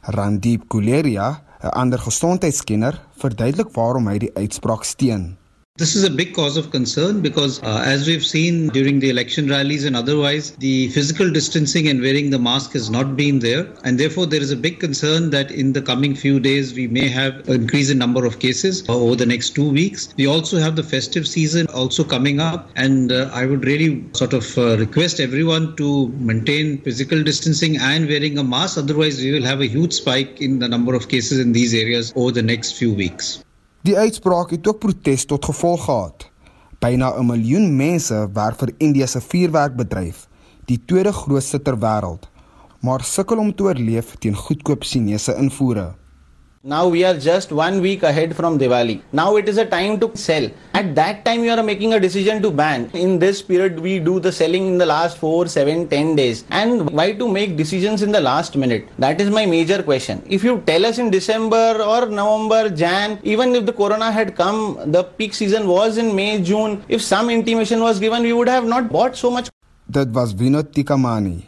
Randeep 0.00 0.62
Guleria, 0.68 1.42
'n 1.60 1.74
ander 1.82 1.98
gesondheidskenner, 1.98 3.02
verduidelik 3.16 3.74
waarom 3.74 4.06
hy 4.06 4.18
die 4.18 4.30
uitspraak 4.34 4.84
steun. 4.84 5.34
This 5.78 5.94
is 5.94 6.04
a 6.04 6.10
big 6.10 6.32
cause 6.32 6.56
of 6.56 6.70
concern 6.70 7.20
because, 7.20 7.62
uh, 7.62 7.82
as 7.84 8.06
we've 8.06 8.24
seen 8.24 8.68
during 8.68 8.98
the 8.98 9.10
election 9.10 9.46
rallies 9.46 9.84
and 9.84 9.94
otherwise, 9.94 10.52
the 10.52 10.88
physical 10.88 11.30
distancing 11.30 11.86
and 11.88 12.00
wearing 12.00 12.30
the 12.30 12.38
mask 12.38 12.72
has 12.72 12.88
not 12.88 13.14
been 13.14 13.40
there. 13.40 13.68
And 13.84 14.00
therefore, 14.00 14.24
there 14.24 14.40
is 14.40 14.50
a 14.50 14.56
big 14.56 14.80
concern 14.80 15.28
that 15.30 15.50
in 15.50 15.74
the 15.74 15.82
coming 15.82 16.14
few 16.14 16.40
days, 16.40 16.72
we 16.72 16.86
may 16.86 17.08
have 17.08 17.46
an 17.46 17.60
increase 17.60 17.90
in 17.90 17.98
number 17.98 18.24
of 18.24 18.38
cases 18.38 18.88
uh, 18.88 18.96
over 18.96 19.16
the 19.16 19.26
next 19.26 19.50
two 19.50 19.70
weeks. 19.70 20.14
We 20.16 20.26
also 20.26 20.58
have 20.58 20.76
the 20.76 20.82
festive 20.82 21.28
season 21.28 21.66
also 21.74 22.04
coming 22.04 22.40
up. 22.40 22.70
And 22.74 23.12
uh, 23.12 23.28
I 23.34 23.44
would 23.44 23.66
really 23.66 24.02
sort 24.14 24.32
of 24.32 24.56
uh, 24.56 24.78
request 24.78 25.20
everyone 25.20 25.76
to 25.76 26.08
maintain 26.08 26.80
physical 26.80 27.22
distancing 27.22 27.76
and 27.76 28.08
wearing 28.08 28.38
a 28.38 28.44
mask. 28.44 28.78
Otherwise, 28.78 29.20
we 29.20 29.30
will 29.30 29.44
have 29.44 29.60
a 29.60 29.66
huge 29.66 29.92
spike 29.92 30.40
in 30.40 30.58
the 30.58 30.68
number 30.68 30.94
of 30.94 31.10
cases 31.10 31.38
in 31.38 31.52
these 31.52 31.74
areas 31.74 32.14
over 32.16 32.32
the 32.32 32.42
next 32.42 32.78
few 32.78 32.94
weeks. 32.94 33.42
Die 33.82 33.98
uitspraak 33.98 34.50
het 34.50 34.68
ook 34.68 34.78
protes 34.78 35.24
tot 35.24 35.44
gevolg 35.44 35.84
gehad. 35.84 36.30
Byna 36.78 37.12
'n 37.18 37.26
miljoen 37.26 37.76
mense 37.76 38.28
werk 38.32 38.58
vir 38.58 38.74
Indië 38.78 39.06
se 39.06 39.20
vuurwerkbedryf, 39.20 40.28
die 40.64 40.82
tweede 40.86 41.12
grootste 41.12 41.62
ter 41.62 41.78
wêreld, 41.78 42.28
maar 42.80 43.04
sukkel 43.04 43.38
om 43.38 43.54
te 43.54 43.62
oorleef 43.62 44.16
teen 44.18 44.36
goedkoop 44.36 44.82
Chinese 44.82 45.36
invoere. 45.36 45.94
Now 46.64 46.88
we 46.88 47.04
are 47.04 47.16
just 47.16 47.52
one 47.52 47.80
week 47.80 48.02
ahead 48.02 48.34
from 48.34 48.58
Diwali. 48.58 49.02
Now 49.12 49.36
it 49.36 49.48
is 49.48 49.56
a 49.56 49.64
time 49.64 50.00
to 50.00 50.10
sell. 50.16 50.50
At 50.74 50.94
that 50.96 51.24
time, 51.24 51.44
you 51.44 51.50
are 51.50 51.62
making 51.62 51.92
a 51.94 52.00
decision 52.00 52.42
to 52.42 52.50
ban. 52.50 52.90
In 52.92 53.18
this 53.18 53.42
period, 53.42 53.78
we 53.78 53.98
do 53.98 54.18
the 54.18 54.32
selling 54.32 54.66
in 54.66 54.78
the 54.78 54.86
last 54.86 55.18
4, 55.18 55.46
7, 55.46 55.86
10 55.88 56.16
days. 56.16 56.44
And 56.50 56.90
why 56.90 57.12
to 57.12 57.28
make 57.28 57.56
decisions 57.56 58.02
in 58.02 58.10
the 58.10 58.20
last 58.20 58.56
minute? 58.56 58.88
That 58.98 59.20
is 59.20 59.30
my 59.30 59.46
major 59.46 59.82
question. 59.82 60.22
If 60.26 60.42
you 60.42 60.62
tell 60.66 60.86
us 60.86 60.98
in 60.98 61.10
December 61.10 61.80
or 61.82 62.06
November, 62.06 62.70
Jan, 62.70 63.20
even 63.22 63.54
if 63.54 63.66
the 63.66 63.72
corona 63.72 64.10
had 64.10 64.34
come, 64.34 64.90
the 64.90 65.04
peak 65.04 65.34
season 65.34 65.68
was 65.68 65.98
in 65.98 66.16
May, 66.16 66.42
June, 66.42 66.82
if 66.88 67.02
some 67.02 67.30
intimation 67.30 67.80
was 67.80 68.00
given, 68.00 68.22
we 68.22 68.32
would 68.32 68.48
have 68.48 68.64
not 68.64 68.90
bought 68.90 69.16
so 69.16 69.30
much. 69.30 69.50
Dit 69.88 70.08
was 70.08 70.34
Vinod 70.34 70.72
Tikamani, 70.72 71.44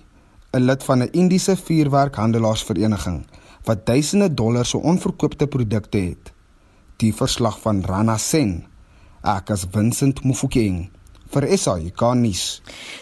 'n 0.54 0.66
lid 0.66 0.82
van 0.84 1.02
'n 1.02 1.10
Indiese 1.12 1.56
vuurwerkhandelaarsvereniging 1.66 3.24
wat 3.68 3.86
duisende 3.86 4.32
dollars 4.34 4.72
se 4.74 4.78
onverkoopte 4.80 5.46
produkte 5.46 5.98
het. 5.98 6.32
Die 6.96 7.12
verslag 7.14 7.60
van 7.60 7.84
Rana 7.84 8.16
Sen. 8.16 8.64
Ek 9.22 9.50
as 9.54 9.66
Vincent 9.70 10.24
Mufokeng 10.24 10.86
vir 11.32 11.46
SAK 11.58 12.02
nuus. 12.18 12.44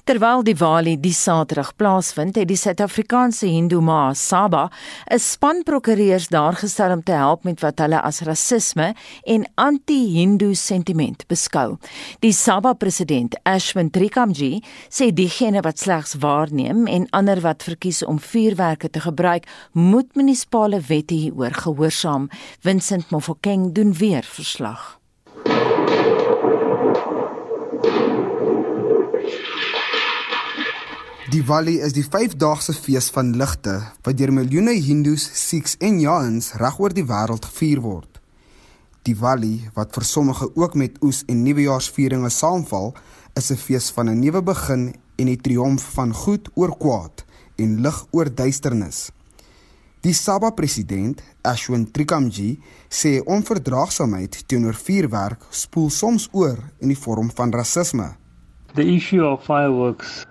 Terwyl 0.06 0.42
Diwali 0.46 0.96
die 1.00 1.14
Saterdag 1.14 1.72
plaasvind, 1.78 2.36
het 2.36 2.48
die 2.48 2.58
Suid-Afrikaanse 2.58 3.48
Hindu 3.50 3.80
Ma 3.80 4.14
Saba 4.14 4.70
'n 5.10 5.18
span 5.18 5.62
prokureurs 5.62 6.28
daar 6.28 6.54
gestel 6.54 6.92
om 6.92 7.02
te 7.02 7.12
help 7.12 7.44
met 7.44 7.60
wat 7.60 7.78
hulle 7.78 8.00
as 8.02 8.20
rasisme 8.20 8.94
en 9.24 9.46
anti-Hindu 9.54 10.54
sentiment 10.54 11.26
beskou. 11.26 11.78
Die 12.20 12.32
Saba 12.32 12.72
president, 12.74 13.36
Ashwin 13.44 13.90
Trikamji, 13.90 14.62
sê 14.88 15.12
diegene 15.12 15.62
wat 15.62 15.78
slegs 15.78 16.14
waarneem 16.14 16.86
en 16.86 17.06
ander 17.10 17.40
wat 17.40 17.62
verkies 17.62 18.04
om 18.04 18.18
vuurwerke 18.18 18.90
te 18.90 19.00
gebruik, 19.00 19.46
moet 19.72 20.14
munisipale 20.14 20.80
wette 20.80 21.14
hieroor 21.14 21.54
gehoorsaam. 21.54 22.28
Vincent 22.60 23.10
Mofokeng 23.10 23.72
doen 23.72 23.92
weer 23.92 24.22
verslag. 24.22 24.98
Diwali 31.36 31.74
is 31.84 31.92
die 31.92 32.04
5-daagse 32.04 32.72
fees 32.72 33.10
van 33.12 33.34
ligte 33.36 33.74
wat 34.06 34.16
deur 34.16 34.30
miljoene 34.32 34.72
Hindus, 34.80 35.26
Sikhs 35.36 35.74
en 35.84 35.98
Jains 36.00 36.54
regoor 36.56 36.94
die 36.96 37.04
wêreld 37.04 37.44
gevier 37.44 37.82
word. 37.84 38.20
Diwali, 39.04 39.66
wat 39.76 39.92
vir 39.92 40.06
sommige 40.08 40.46
ook 40.56 40.78
met 40.80 40.94
oes 41.04 41.18
en 41.28 41.42
nuwejaarsvieringe 41.44 42.30
saamval, 42.32 42.94
is 43.36 43.50
'n 43.52 43.60
fees 43.64 43.90
van 43.96 44.08
'n 44.08 44.20
nuwe 44.20 44.40
begin 44.42 44.94
en 45.18 45.26
die 45.26 45.36
triomf 45.36 45.82
van 45.96 46.14
goed 46.14 46.48
oor 46.54 46.72
kwaad 46.78 47.24
en 47.56 47.82
lig 47.82 47.98
oor 48.12 48.34
duisternis. 48.34 49.10
Die 50.00 50.14
Sabha 50.14 50.50
president, 50.50 51.22
Ashwin 51.42 51.90
Trikamji, 51.90 52.60
sê 52.88 53.20
onverdraagsaamheid 53.24 54.48
teenoor 54.48 54.74
vuurwerk 54.74 55.44
spoel 55.50 55.90
soms 55.90 56.28
oor 56.32 56.58
in 56.78 56.88
die 56.88 57.02
vorm 57.04 57.30
van 57.30 57.52
rasisme. 57.52 58.16
The 58.74 58.84
issue 58.84 59.24
of 59.26 59.44
fireworks 59.44 60.24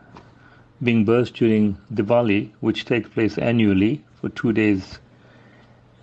being 0.85 1.03
burst 1.03 1.33
during 1.33 1.77
Diwali, 1.93 2.51
which 2.61 2.85
takes 2.85 3.09
place 3.09 3.37
annually 3.37 4.03
for 4.21 4.29
two 4.29 4.53
days 4.53 4.99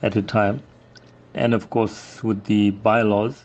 at 0.03 0.17
a 0.17 0.23
time. 0.23 0.63
And 1.35 1.55
of 1.55 1.71
course, 1.71 2.23
with 2.23 2.45
the 2.45 2.71
bylaws, 2.71 3.45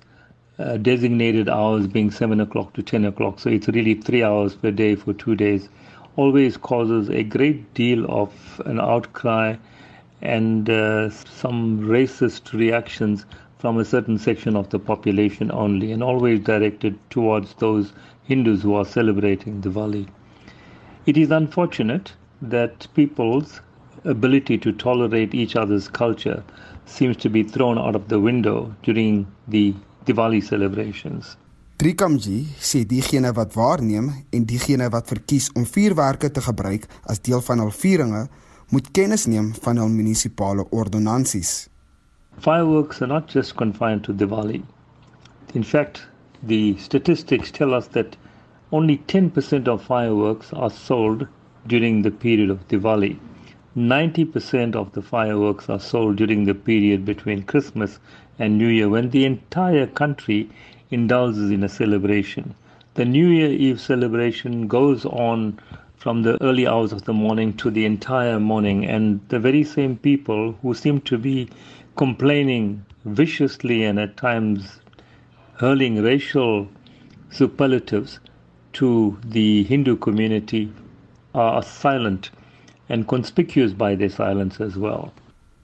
uh, 0.59 0.77
designated 0.77 1.47
hours 1.47 1.87
being 1.87 2.09
7 2.09 2.41
o'clock 2.41 2.73
to 2.73 2.81
10 2.81 3.05
o'clock. 3.05 3.39
So 3.39 3.49
it's 3.49 3.67
really 3.67 3.93
three 3.93 4.23
hours 4.23 4.55
per 4.55 4.71
day 4.71 4.95
for 4.95 5.13
two 5.13 5.35
days. 5.35 5.69
Always 6.15 6.57
causes 6.57 7.09
a 7.09 7.23
great 7.23 7.73
deal 7.75 8.05
of 8.09 8.33
an 8.65 8.79
outcry 8.79 9.55
and 10.21 10.67
uh, 10.69 11.11
some 11.11 11.81
racist 11.81 12.53
reactions 12.53 13.25
from 13.59 13.77
a 13.77 13.85
certain 13.85 14.17
section 14.17 14.55
of 14.55 14.69
the 14.69 14.79
population 14.79 15.51
only, 15.51 15.91
and 15.91 16.03
always 16.03 16.39
directed 16.39 16.97
towards 17.09 17.53
those 17.55 17.93
Hindus 18.23 18.63
who 18.63 18.73
are 18.73 18.85
celebrating 18.85 19.61
Diwali. 19.61 20.07
It 21.07 21.15
is 21.15 21.31
unfortunate 21.31 22.11
that 22.41 22.85
people's 22.93 23.61
ability 24.03 24.57
to 24.57 24.73
tolerate 24.73 25.33
each 25.33 25.55
other's 25.55 25.87
culture 25.87 26.43
seems 26.85 27.15
to 27.17 27.29
be 27.29 27.43
thrown 27.43 27.77
out 27.77 27.95
of 27.95 28.09
the 28.09 28.19
window 28.19 28.75
during 28.83 29.25
the 29.47 29.73
Diwali 30.05 30.43
celebrations. 30.43 31.37
Trikamji 31.79 32.41
sê 32.59 32.83
diegene 32.83 33.31
wat 33.37 33.55
waarneem 33.55 34.11
en 34.33 34.43
diegene 34.51 34.89
wat 34.91 35.07
verkies 35.07 35.47
om 35.55 35.63
vuurwerke 35.63 36.27
te 36.27 36.43
gebruik 36.43 36.89
as 37.07 37.23
deel 37.23 37.39
van 37.39 37.63
hul 37.63 37.71
vieringe, 37.71 38.27
moet 38.75 38.91
kennis 38.91 39.29
neem 39.31 39.53
van 39.63 39.79
hul 39.79 39.93
munisipale 39.95 40.67
ordonnansies. 40.75 41.69
Fireworks 42.43 42.99
are 43.01 43.13
not 43.13 43.31
just 43.31 43.55
confined 43.55 44.03
to 44.03 44.11
Diwali. 44.11 44.59
In 45.53 45.63
fact, 45.63 46.03
the 46.43 46.75
statistics 46.77 47.51
tell 47.51 47.73
us 47.73 47.87
that 47.95 48.17
only 48.71 48.97
10% 48.97 49.67
of 49.67 49.81
fireworks 49.81 50.51
are 50.51 50.69
sold 50.69 51.27
during 51.67 52.01
the 52.01 52.11
period 52.11 52.49
of 52.49 52.67
Diwali. 52.67 53.17
90% 53.77 54.75
of 54.75 54.91
the 54.91 55.01
fireworks 55.01 55.69
are 55.69 55.79
sold 55.79 56.17
during 56.17 56.43
the 56.45 56.53
period 56.55 57.05
between 57.05 57.43
Christmas 57.43 57.99
and 58.39 58.57
New 58.57 58.67
Year 58.67 58.89
when 58.89 59.09
the 59.11 59.23
entire 59.23 59.87
country 59.87 60.49
indulges 60.91 61.49
in 61.51 61.63
a 61.63 61.69
celebration. 61.69 62.55
The 62.95 63.05
New 63.05 63.27
Year 63.27 63.51
Eve 63.51 63.79
celebration 63.79 64.67
goes 64.67 65.05
on 65.05 65.59
from 65.95 66.23
the 66.23 66.41
early 66.43 66.67
hours 66.67 66.91
of 66.91 67.05
the 67.05 67.13
morning 67.13 67.53
to 67.57 67.69
the 67.69 67.85
entire 67.85 68.39
morning, 68.39 68.85
and 68.85 69.19
the 69.29 69.39
very 69.39 69.63
same 69.63 69.97
people 69.97 70.53
who 70.61 70.73
seem 70.73 71.01
to 71.01 71.17
be 71.17 71.49
complaining 71.95 72.85
viciously 73.05 73.83
and 73.83 73.99
at 73.99 74.17
times 74.17 74.79
hurling 75.55 76.01
racial 76.01 76.67
superlatives 77.29 78.19
to 78.73 79.17
the 79.23 79.63
Hindu 79.63 79.97
community 79.97 80.71
are 81.33 81.63
silent 81.63 82.31
and 82.89 83.07
conspicuous 83.07 83.73
by 83.73 83.95
their 83.95 84.09
silence 84.09 84.59
as 84.59 84.77
well. 84.77 85.11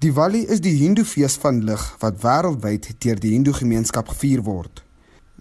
Diwali 0.01 0.43
is 0.49 0.59
die 0.59 0.75
Hindu 0.75 1.05
fees 1.07 1.37
van 1.39 1.61
lig 1.63 1.83
wat 2.01 2.17
wêreldwyd 2.19 2.89
deur 2.99 3.19
die 3.23 3.29
Hindu 3.37 3.53
gemeenskap 3.55 4.09
gevier 4.11 4.41
word. 4.43 4.83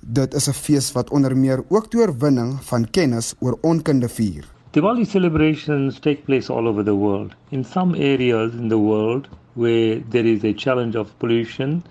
Dit 0.02 0.34
is 0.34 0.48
'n 0.48 0.54
fees 0.54 0.92
wat 0.94 1.10
onder 1.10 1.36
meer 1.36 1.64
ook 1.68 1.90
die 1.90 2.00
oorwinning 2.00 2.58
van 2.70 2.90
kennis 2.90 3.34
oor 3.40 3.58
onkunde 3.62 4.08
vier. 4.08 4.44
Diwali 4.72 5.04
celebrations 5.04 5.98
take 6.00 6.22
place 6.24 6.48
all 6.48 6.68
over 6.68 6.84
the 6.84 6.94
world. 6.94 7.34
In 7.50 7.64
some 7.64 7.94
areas 7.94 8.54
in 8.54 8.68
the 8.68 8.78
world 8.78 9.28
where 9.54 10.00
there 10.10 10.24
is 10.24 10.44
a 10.44 10.54
challenge 10.54 10.96
of 10.96 11.18
pollution, 11.18 11.82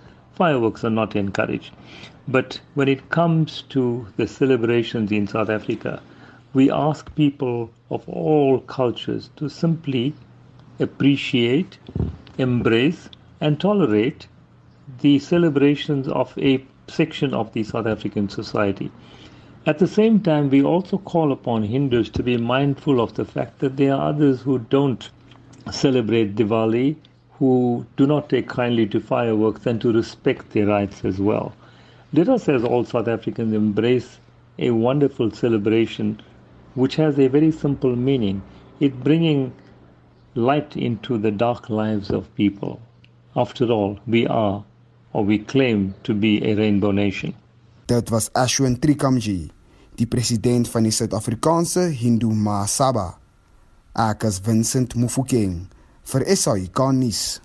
fireworks 0.41 0.83
are 0.83 0.89
not 0.89 1.15
encouraged. 1.15 1.71
But 2.27 2.59
when 2.73 2.87
it 2.87 3.09
comes 3.09 3.61
to 3.69 4.07
the 4.17 4.27
celebrations 4.27 5.11
in 5.11 5.27
South 5.27 5.49
Africa, 5.49 6.01
we 6.53 6.71
ask 6.71 7.13
people 7.15 7.69
of 7.91 8.09
all 8.09 8.59
cultures 8.61 9.29
to 9.35 9.49
simply 9.49 10.15
appreciate, 10.79 11.77
embrace, 12.39 13.07
and 13.39 13.59
tolerate 13.59 14.27
the 15.01 15.19
celebrations 15.19 16.07
of 16.07 16.35
a 16.39 16.65
section 16.87 17.35
of 17.35 17.53
the 17.53 17.63
South 17.63 17.85
African 17.85 18.27
society. 18.27 18.91
At 19.67 19.77
the 19.77 19.87
same 19.87 20.19
time, 20.21 20.49
we 20.49 20.63
also 20.63 20.97
call 20.97 21.31
upon 21.31 21.63
Hindus 21.63 22.09
to 22.09 22.23
be 22.23 22.37
mindful 22.37 22.99
of 22.99 23.13
the 23.13 23.25
fact 23.25 23.59
that 23.59 23.77
there 23.77 23.93
are 23.93 24.09
others 24.09 24.41
who 24.41 24.57
don't 24.57 25.07
celebrate 25.71 26.35
Diwali, 26.35 26.95
who 27.41 27.83
do 27.97 28.05
not 28.05 28.29
take 28.29 28.47
kindly 28.47 28.85
to 28.85 28.99
fireworks, 28.99 29.65
and 29.65 29.81
to 29.81 29.91
respect 29.91 30.51
their 30.51 30.67
rights 30.67 31.03
as 31.03 31.17
well. 31.17 31.51
Let 32.13 32.29
us, 32.29 32.47
as 32.47 32.63
all 32.63 32.85
South 32.85 33.07
Africans, 33.07 33.51
embrace 33.55 34.19
a 34.59 34.69
wonderful 34.69 35.31
celebration 35.31 36.21
which 36.75 36.97
has 36.97 37.17
a 37.17 37.27
very 37.29 37.51
simple 37.51 37.95
meaning. 37.95 38.43
It 38.79 39.03
bringing 39.03 39.51
light 40.35 40.77
into 40.77 41.17
the 41.17 41.31
dark 41.31 41.71
lives 41.71 42.11
of 42.11 42.29
people. 42.35 42.79
After 43.35 43.65
all, 43.71 43.99
we 44.05 44.27
are, 44.27 44.63
or 45.13 45.25
we 45.25 45.39
claim 45.39 45.95
to 46.03 46.13
be 46.13 46.47
a 46.47 46.53
rainbow 46.53 46.91
nation. 46.91 47.33
Dit 47.87 48.11
was 48.11 48.29
Ashwin 48.35 48.77
Trikamji, 48.77 49.49
die 49.95 50.05
president 50.05 50.67
van 50.67 50.83
die 50.83 50.93
Suid-Afrikaanse 50.93 51.89
Hindu 51.89 52.29
Mahasabha. 52.29 53.15
Ek 53.97 54.25
is 54.25 54.37
Vincent 54.37 54.93
Mufokeng 54.93 55.65
vir 56.03 56.27
SAK 56.35 56.91
nuus. 56.93 57.41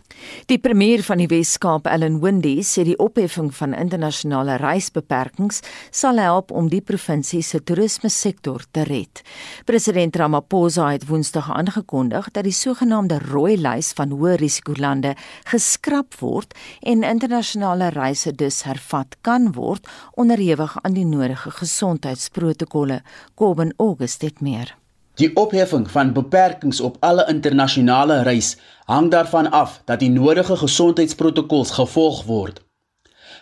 Die 0.47 0.59
premier 0.59 1.03
van 1.05 1.21
die 1.21 1.29
Wes-Kaap, 1.31 1.87
Ellen 1.91 2.19
Windey, 2.23 2.63
sê 2.65 2.85
die 2.87 2.97
opheffing 3.03 3.51
van 3.55 3.75
internasionale 3.77 4.57
reisbeperkings 4.63 5.63
sal 5.95 6.21
help 6.23 6.53
om 6.55 6.71
die 6.73 6.83
provinsie 6.85 7.43
se 7.45 7.61
toerisme 7.67 8.11
sektor 8.13 8.65
te 8.73 8.87
red. 8.89 9.23
President 9.69 10.17
Ramaphosa 10.17 10.89
het 10.95 11.07
Woensdag 11.11 11.51
aangekondig 11.53 12.31
dat 12.33 12.47
die 12.47 12.55
sogenaamde 12.55 13.21
rooi 13.27 13.57
lys 13.61 13.93
van 13.99 14.15
hoë 14.15 14.37
risikolande 14.41 15.15
geskraap 15.51 16.17
word 16.23 16.57
en 16.83 17.05
internasionale 17.07 17.91
reise 17.97 18.33
dus 18.33 18.63
hervat 18.69 19.19
kan 19.27 19.53
word 19.57 19.87
onderhewig 20.17 20.79
aan 20.83 20.97
die 20.97 21.07
nodige 21.07 21.53
gesondheidsprotokolle. 21.61 23.03
Kobben 23.35 23.75
August 23.79 24.23
het 24.23 24.41
meer. 24.41 24.77
Die 25.17 25.31
opheffing 25.37 25.87
van 25.91 26.13
beperkings 26.13 26.81
op 26.81 26.97
alle 27.01 27.25
internasionale 27.33 28.23
reis 28.23 28.57
hang 28.85 29.11
daarvan 29.11 29.51
af 29.51 29.81
dat 29.85 30.01
die 30.01 30.11
nodige 30.11 30.57
gesondheidsprotokols 30.57 31.71
gevolg 31.71 32.25
word. 32.25 32.61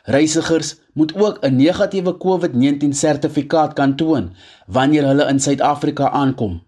Reisigers 0.05 0.77
moet 0.93 1.15
ook 1.17 1.39
'n 1.41 1.57
negatiewe 1.57 2.17
COVID-19 2.17 2.93
sertifikaat 2.93 3.73
kan 3.73 3.97
toon 3.97 4.33
wanneer 4.67 5.07
hulle 5.07 5.27
in 5.29 5.41
Suid-Afrika 5.41 6.11
aankom. 6.11 6.63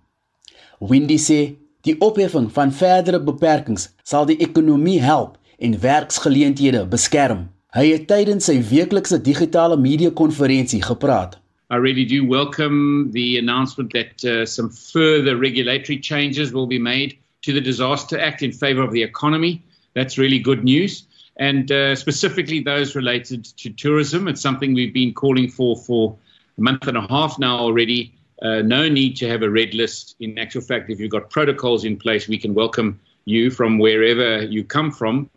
Windy 0.79 1.19
sê 1.19 1.55
die 1.81 2.01
opheffing 2.01 2.53
van 2.53 2.73
verdere 2.73 3.23
beperkings 3.23 3.89
sal 4.03 4.27
die 4.27 4.37
ekonomie 4.37 5.03
help 5.03 5.39
en 5.59 5.81
werksgeleenthede 5.81 6.87
beskerm. 6.87 7.49
Hy 7.71 7.91
het 7.93 8.07
tydens 8.07 8.45
sy 8.45 8.63
weeklikse 8.69 9.21
digitale 9.21 9.77
media 9.77 10.11
konferensie 10.11 10.83
gepraat. 10.83 11.39
I 11.69 11.77
really 11.77 12.05
do 12.05 12.25
welcome 12.25 13.11
the 13.11 13.39
announcement 13.39 13.93
that 13.93 14.25
uh, 14.25 14.47
some 14.47 14.71
further 14.71 15.37
regulatory 15.37 15.99
changes 15.99 16.53
will 16.53 16.69
be 16.69 16.79
made 16.79 17.19
to 17.43 17.53
the 17.53 17.61
Disaster 17.61 18.21
Act 18.21 18.43
in 18.43 18.53
favor 18.53 18.83
of 18.83 18.93
the 18.93 19.03
economy. 19.03 19.65
That's 19.93 20.17
really 20.17 20.39
good 20.39 20.63
news. 20.63 21.07
And 21.39 21.71
uh, 21.73 21.97
specifically 21.97 22.61
those 22.61 22.95
related 22.95 23.45
to 23.45 23.71
tourism. 23.71 24.29
It's 24.29 24.41
something 24.41 24.75
we've 24.75 24.95
been 24.95 25.13
calling 25.13 25.49
for 25.49 25.77
for 25.77 26.17
a 26.57 26.61
month 26.61 26.87
and 26.87 26.97
a 26.97 27.07
half 27.09 27.37
now 27.37 27.59
already. 27.59 28.15
Uh, 28.41 28.63
no 28.63 28.89
need 28.89 29.17
to 29.17 29.29
have 29.29 29.43
a 29.43 29.51
red 29.51 29.75
list. 29.75 30.15
In 30.21 30.39
actual 30.39 30.61
fact, 30.61 30.89
if 30.89 31.01
you've 31.01 31.11
got 31.11 31.31
protocols 31.31 31.85
in 31.85 31.97
place, 31.97 32.29
we 32.29 32.39
can 32.39 32.55
welcome 32.55 33.01
you 33.25 33.51
from 33.51 33.79
wherever 33.79 34.45
you 34.45 34.63
come 34.63 34.93
from. 34.93 35.29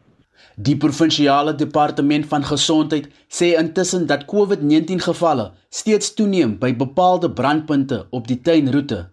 Die 0.61 0.75
provinsiale 0.75 1.53
departement 1.55 2.25
van 2.27 2.43
gesondheid 2.43 3.05
sê 3.31 3.53
intussen 3.55 4.07
dat 4.07 4.25
COVID-19 4.27 4.99
gevalle 5.05 5.45
steeds 5.71 6.09
toeneem 6.17 6.57
by 6.59 6.73
bepaalde 6.81 7.29
brandpunte 7.31 7.99
op 8.11 8.27
die 8.27 8.41
tuinroete. 8.43 9.05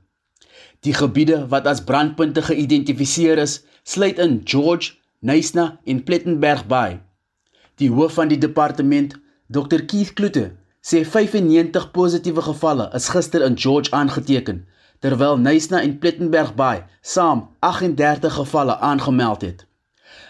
Die 0.83 0.95
gebiede 0.95 1.45
wat 1.53 1.69
as 1.71 1.85
brandpunte 1.87 2.43
geïdentifiseer 2.49 3.39
is, 3.39 3.61
sluit 3.85 4.19
in 4.19 4.41
George, 4.45 4.97
Nysna 5.21 5.79
en 5.85 6.03
Plettenberg 6.03 6.67
Bay. 6.67 6.99
Die 7.79 7.93
hoof 7.95 8.19
van 8.19 8.35
die 8.35 8.41
departement, 8.43 9.15
Dr 9.47 9.87
Keith 9.87 10.17
Kloete, 10.19 10.49
sê 10.83 11.05
95 11.07 11.93
positiewe 11.95 12.43
gevalle 12.49 12.91
is 12.99 13.07
gister 13.15 13.47
in 13.47 13.55
George 13.55 13.95
aangeteken, 13.95 14.65
terwyl 14.99 15.39
Nysna 15.39 15.87
en 15.87 15.95
Plettenberg 16.03 16.57
Bay 16.59 16.83
saam 17.03 17.47
38 17.63 18.35
gevalle 18.43 18.81
aangemeld 18.91 19.47
het. 19.47 19.67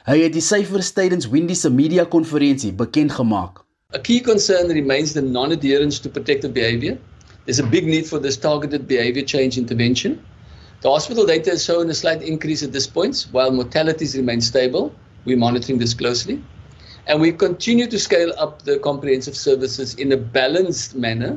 Hy 0.07 0.21
het 0.23 0.37
die 0.37 0.43
syfers 0.45 0.93
tydens 0.95 1.27
Windy 1.27 1.55
se 1.59 1.67
media 1.67 2.05
konferensie 2.07 2.69
bekend 2.71 3.11
gemaak. 3.11 3.65
A 3.91 3.99
key 3.99 4.21
concern 4.21 4.69
remains 4.71 5.15
the 5.15 5.23
non-adherence 5.23 5.99
to 5.99 6.09
protective 6.09 6.55
behavior. 6.55 6.97
There's 7.45 7.59
a 7.59 7.67
big 7.67 7.89
need 7.89 8.07
for 8.07 8.21
this 8.21 8.37
targeted 8.37 8.87
behavior 8.87 9.25
change 9.25 9.59
intervention. 9.59 10.21
The 10.83 10.91
hospital 10.91 11.27
data 11.27 11.51
is 11.51 11.65
showing 11.65 11.91
a 11.91 11.95
slight 11.95 12.23
increase 12.23 12.63
at 12.63 12.71
this 12.71 12.87
point, 12.87 13.27
while 13.33 13.51
mortalities 13.51 14.17
remain 14.17 14.41
stable. 14.41 14.95
We're 15.25 15.43
monitoring 15.43 15.81
this 15.81 15.93
closely. 15.93 16.41
And 17.09 17.21
we 17.21 17.33
continue 17.33 17.89
to 17.89 17.99
scale 17.99 18.33
up 18.39 18.63
the 18.63 18.79
comprehensive 18.79 19.37
services 19.37 19.97
in 19.97 20.13
a 20.13 20.17
balanced 20.17 20.95
manner 20.95 21.37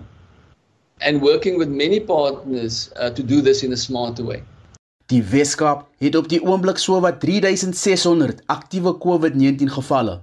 and 1.02 1.24
working 1.24 1.58
with 1.58 1.70
many 1.70 2.00
partners 2.00 2.94
uh, 2.98 3.10
to 3.10 3.24
do 3.24 3.42
this 3.42 3.64
in 3.64 3.74
a 3.74 3.78
smarter 3.78 4.24
way. 4.24 4.44
Die 5.10 5.24
Weskaap 5.26 5.88
het 5.98 6.14
op 6.16 6.28
die 6.30 6.38
oomblik 6.46 6.78
sowat 6.78 7.16
3600 7.20 8.44
aktiewe 8.46 8.92
COVID-19 9.02 9.72
gevalle. 9.74 10.20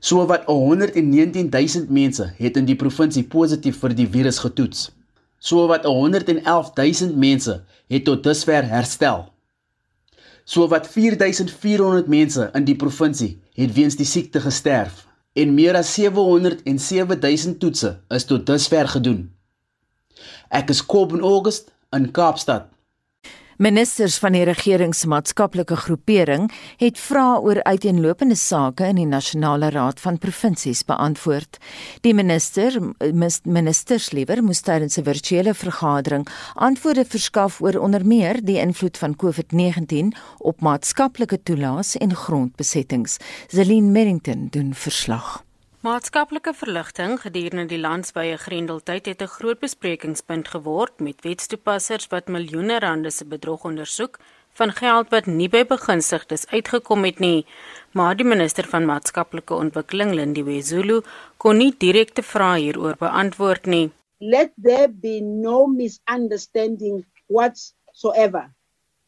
Sowat 0.00 0.46
119000 0.48 1.90
mense 1.92 2.30
het 2.38 2.56
in 2.56 2.64
die 2.64 2.76
provinsie 2.76 3.24
positief 3.34 3.82
vir 3.82 3.94
die 3.98 4.06
virus 4.08 4.38
getoets. 4.40 4.86
Sowat 5.44 5.84
111000 5.84 7.20
mense 7.20 7.58
het 7.92 8.08
tot 8.08 8.24
dusver 8.24 8.64
herstel. 8.72 9.26
Sowat 10.48 10.88
4400 10.88 12.08
mense 12.08 12.48
in 12.56 12.64
die 12.64 12.78
provinsie 12.80 13.34
het 13.60 13.76
weens 13.76 14.00
die 14.00 14.08
siekte 14.08 14.40
gesterf 14.40 15.04
en 15.36 15.52
meer 15.54 15.76
as 15.76 15.92
707000 16.00 17.60
toetse 17.60 17.98
is 18.08 18.24
tot 18.24 18.48
dusver 18.48 18.88
gedoen. 18.88 19.26
Ek 20.48 20.72
is 20.72 20.80
Kobben 20.80 21.20
August 21.20 21.74
in 21.92 22.08
Kaapstad. 22.08 22.70
Ministers 23.60 24.14
van 24.16 24.32
die 24.32 24.46
regering 24.48 24.94
se 24.96 25.08
maatskaplike 25.12 25.76
groepering 25.76 26.46
het 26.80 26.96
vrae 26.96 27.42
oor 27.44 27.58
uiteenlopende 27.68 28.38
sake 28.40 28.86
in 28.88 28.96
die 28.96 29.04
Nasionale 29.04 29.68
Raad 29.74 30.00
van 30.00 30.16
Provinsies 30.18 30.80
beantwoord. 30.88 31.58
Die 32.00 32.14
minister 32.16 32.78
ministers 33.44 34.08
liewer 34.16 34.40
moes 34.40 34.64
tydens 34.64 34.96
'n 34.96 35.04
virtuele 35.04 35.54
vergadering 35.54 36.24
antwoorde 36.54 37.04
verskaf 37.04 37.60
oor 37.60 37.76
onder 37.76 38.06
meer 38.06 38.40
die 38.44 38.58
invloed 38.58 38.96
van 38.96 39.16
COVID-19 39.16 40.16
op 40.38 40.60
maatskaplike 40.60 41.42
toelaas 41.42 41.96
en 41.96 42.16
grondbesettings. 42.16 43.18
Zelin 43.48 43.92
Merrington 43.92 44.48
doen 44.50 44.74
verslag. 44.74 45.44
Maatskaplike 45.80 46.52
verligting 46.52 47.14
gedurende 47.22 47.70
die 47.70 47.78
landswye 47.80 48.34
grendeltyd 48.36 49.06
het 49.08 49.22
'n 49.24 49.34
groot 49.34 49.60
besprekingspunt 49.60 50.48
geword 50.54 51.00
met 51.06 51.22
wetstoepassers 51.24 52.06
wat 52.14 52.28
miljoene 52.28 52.78
rande 52.84 53.10
se 53.10 53.24
bedrog 53.24 53.64
ondersoek 53.64 54.18
van 54.58 54.72
geld 54.80 55.08
wat 55.08 55.26
nie 55.26 55.48
by 55.48 55.62
begunstigdes 55.64 56.46
uitgekom 56.46 57.04
het 57.04 57.18
nie. 57.18 57.46
Maar 57.92 58.16
die 58.16 58.26
minister 58.26 58.68
van 58.68 58.84
maatskaplike 58.84 59.54
ontwikkeling, 59.54 60.12
Lindiwe 60.12 60.60
Zulu, 60.62 61.00
kon 61.36 61.56
nie 61.56 61.72
direkte 61.78 62.22
vrae 62.22 62.60
hieroor 62.60 62.96
beantwoord 62.96 63.66
nie. 63.66 63.90
Let 64.18 64.52
there 64.62 64.88
be 64.88 65.20
no 65.20 65.66
misunderstanding 65.66 67.06
whatsoever 67.26 68.52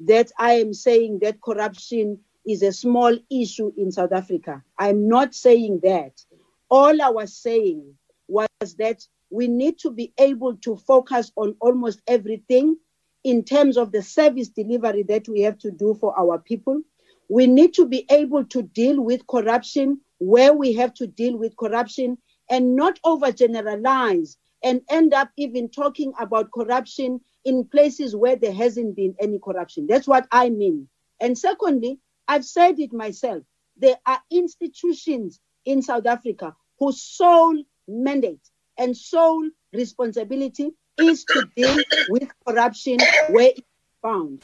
that 0.07 0.33
I 0.41 0.63
am 0.65 0.73
saying 0.73 1.21
that 1.21 1.41
corruption 1.41 2.25
is 2.45 2.63
a 2.63 2.73
small 2.73 3.19
issue 3.29 3.73
in 3.77 3.93
South 3.93 4.13
Africa. 4.13 4.63
I'm 4.79 5.07
not 5.07 5.35
saying 5.35 5.81
that. 5.81 6.27
All 6.73 7.03
I 7.03 7.11
was 7.11 7.37
saying 7.37 7.85
was 8.29 8.49
that 8.79 9.07
we 9.29 9.47
need 9.47 9.79
to 9.81 9.91
be 9.91 10.15
able 10.19 10.57
to 10.57 10.77
focus 10.77 11.31
on 11.37 11.55
almost 11.61 12.01
everything 12.07 12.79
in 13.25 13.45
terms 13.45 13.77
of 13.77 13.93
the 13.93 14.01
service 14.01 14.49
delivery 14.49 15.03
that 15.03 15.29
we 15.29 15.43
have 15.43 15.59
to 15.59 15.71
do 15.71 15.95
for 16.01 16.19
our 16.19 16.39
people. 16.39 16.81
We 17.29 17.47
need 17.47 17.75
to 17.75 17.85
be 17.85 18.07
able 18.11 18.47
to 18.47 18.63
deal 18.63 19.03
with 19.03 19.27
corruption 19.27 20.01
where 20.17 20.55
we 20.55 20.73
have 20.73 20.95
to 20.95 21.07
deal 21.07 21.37
with 21.37 21.59
corruption 21.59 22.17
and 22.51 22.75
not 22.75 22.99
overgeneralize 23.05 24.37
and 24.65 24.81
end 24.89 25.13
up 25.13 25.29
even 25.37 25.69
talking 25.69 26.15
about 26.19 26.53
corruption 26.53 27.21
in 27.45 27.67
places 27.67 28.17
where 28.17 28.37
there 28.37 28.55
hasn't 28.55 28.97
been 28.97 29.15
any 29.21 29.39
corruption. 29.39 29.87
That's 29.87 30.09
what 30.09 30.27
I 30.33 30.49
mean. 30.49 30.89
And 31.21 31.37
secondly, 31.37 31.99
I've 32.29 32.47
said 32.47 32.81
it 32.81 32.95
myself. 32.95 33.43
There 33.77 33.99
are 34.07 34.21
institutions 34.31 35.39
in 35.67 35.83
South 35.83 36.07
Africa 36.07 36.57
whose 36.83 37.01
sole 37.01 37.63
mandate 37.87 38.51
and 38.77 38.97
sole 38.97 39.49
responsibility 39.73 40.71
is 40.99 41.25
to 41.25 41.45
deal 41.57 41.77
with 42.09 42.29
corruption 42.47 42.99
where 43.31 43.53
it's 43.57 43.69
found. 44.03 44.43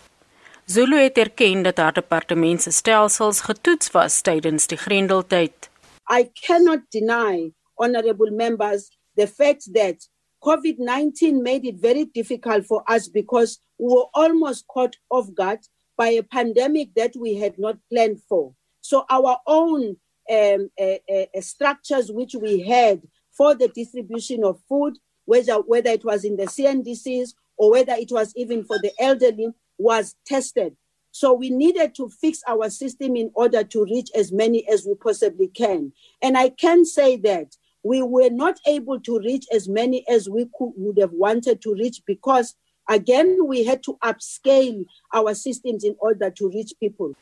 Zulu 0.64 0.96
het 0.96 1.18
erken 1.18 1.62
dat 1.62 1.76
haar 1.76 1.92
departement 1.92 2.62
se 2.62 2.70
stelsels 2.70 3.40
getoets 3.40 3.90
was 3.90 4.20
tydens 4.22 4.66
die 4.66 4.78
Grendeltyd. 4.78 5.70
I 6.18 6.30
cannot 6.46 6.80
deny 6.90 7.52
honorable 7.74 8.30
members 8.30 8.90
the 9.16 9.26
fact 9.26 9.72
that 9.74 9.96
COVID-19 10.40 11.42
made 11.42 11.64
it 11.64 11.80
very 11.80 12.04
difficult 12.04 12.66
for 12.66 12.82
us 12.86 13.08
because 13.08 13.58
we 13.78 13.88
were 13.94 14.08
almost 14.12 14.66
caught 14.66 14.96
off 15.08 15.26
guard 15.34 15.58
by 15.96 16.08
a 16.18 16.22
pandemic 16.22 16.94
that 16.94 17.16
we 17.16 17.34
had 17.34 17.58
not 17.58 17.76
planned 17.90 18.20
for. 18.28 18.52
So 18.80 19.04
our 19.10 19.38
own 19.46 19.96
um, 20.30 20.68
structures 21.40 22.10
which 22.10 22.34
we 22.34 22.60
had 22.60 23.02
for 23.36 23.54
the 23.54 23.68
distribution 23.68 24.44
of 24.44 24.60
food, 24.68 24.98
whether, 25.24 25.54
whether 25.54 25.90
it 25.90 26.04
was 26.04 26.24
in 26.24 26.36
the 26.36 26.44
CNDCs 26.44 27.34
or 27.56 27.70
whether 27.70 27.92
it 27.92 28.10
was 28.10 28.32
even 28.36 28.64
for 28.64 28.78
the 28.78 28.92
elderly, 28.98 29.48
was 29.78 30.16
tested. 30.26 30.76
So 31.10 31.32
we 31.32 31.50
needed 31.50 31.94
to 31.96 32.08
fix 32.08 32.42
our 32.46 32.70
system 32.70 33.16
in 33.16 33.30
order 33.34 33.64
to 33.64 33.84
reach 33.84 34.10
as 34.14 34.32
many 34.32 34.68
as 34.68 34.86
we 34.86 34.94
possibly 34.94 35.48
can. 35.48 35.92
And 36.22 36.36
I 36.36 36.50
can 36.50 36.84
say 36.84 37.16
that 37.18 37.56
we 37.82 38.02
were 38.02 38.30
not 38.30 38.58
able 38.66 39.00
to 39.00 39.18
reach 39.20 39.46
as 39.52 39.68
many 39.68 40.06
as 40.08 40.28
we 40.28 40.44
could, 40.56 40.72
would 40.76 40.98
have 40.98 41.12
wanted 41.12 41.62
to 41.62 41.74
reach 41.74 42.02
because, 42.06 42.54
again, 42.88 43.38
we 43.46 43.64
had 43.64 43.82
to 43.84 43.98
upscale 44.04 44.84
our 45.14 45.34
systems 45.34 45.84
in 45.84 45.96
order 46.00 46.30
to 46.30 46.50
reach 46.50 46.72
people. 46.80 47.14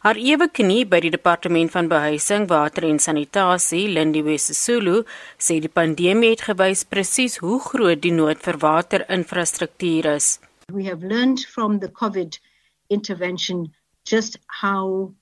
Haar 0.00 0.16
ewe 0.16 0.46
knie 0.48 0.86
by 0.88 0.98
die 1.04 1.10
departement 1.12 1.68
van 1.74 1.88
behuising, 1.92 2.46
water 2.48 2.86
en 2.88 2.98
sanitasie, 3.04 3.82
Lindiwe 3.92 4.38
Sisulu, 4.40 5.02
sê 5.36 5.58
die 5.60 5.68
pandemie 5.68 6.30
het 6.32 6.44
gewys 6.46 6.86
presies 6.88 7.36
hoe 7.42 7.58
groot 7.60 8.00
die 8.00 8.12
nood 8.16 8.40
vir 8.40 8.56
waterinfrastruktuur 8.62 10.08
is. 10.14 10.28
We 10.72 10.86
have 10.86 11.04
learned 11.04 11.44
from 11.44 11.80
the 11.82 11.90
COVID 12.00 12.38
intervention 12.88 13.74
just 14.06 14.38
how 14.62 15.12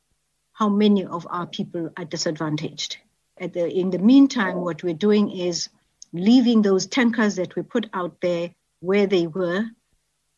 how 0.61 0.69
many 0.69 1.05
of 1.05 1.27
our 1.27 1.49
people 1.59 1.91
are 1.97 2.07
disadvantaged. 2.07 2.99
At 3.41 3.55
the, 3.55 3.67
in 3.67 3.91
the 3.91 3.99
meantime, 3.99 4.63
what 4.63 4.85
we're 4.85 5.03
doing 5.09 5.29
is 5.33 5.69
leaving 6.13 6.63
those 6.63 6.87
tankers 6.87 7.35
that 7.35 7.57
we 7.57 7.63
put 7.63 7.91
out 7.93 8.21
there 8.21 8.55
where 8.79 9.09
they 9.09 9.27
were, 9.27 9.67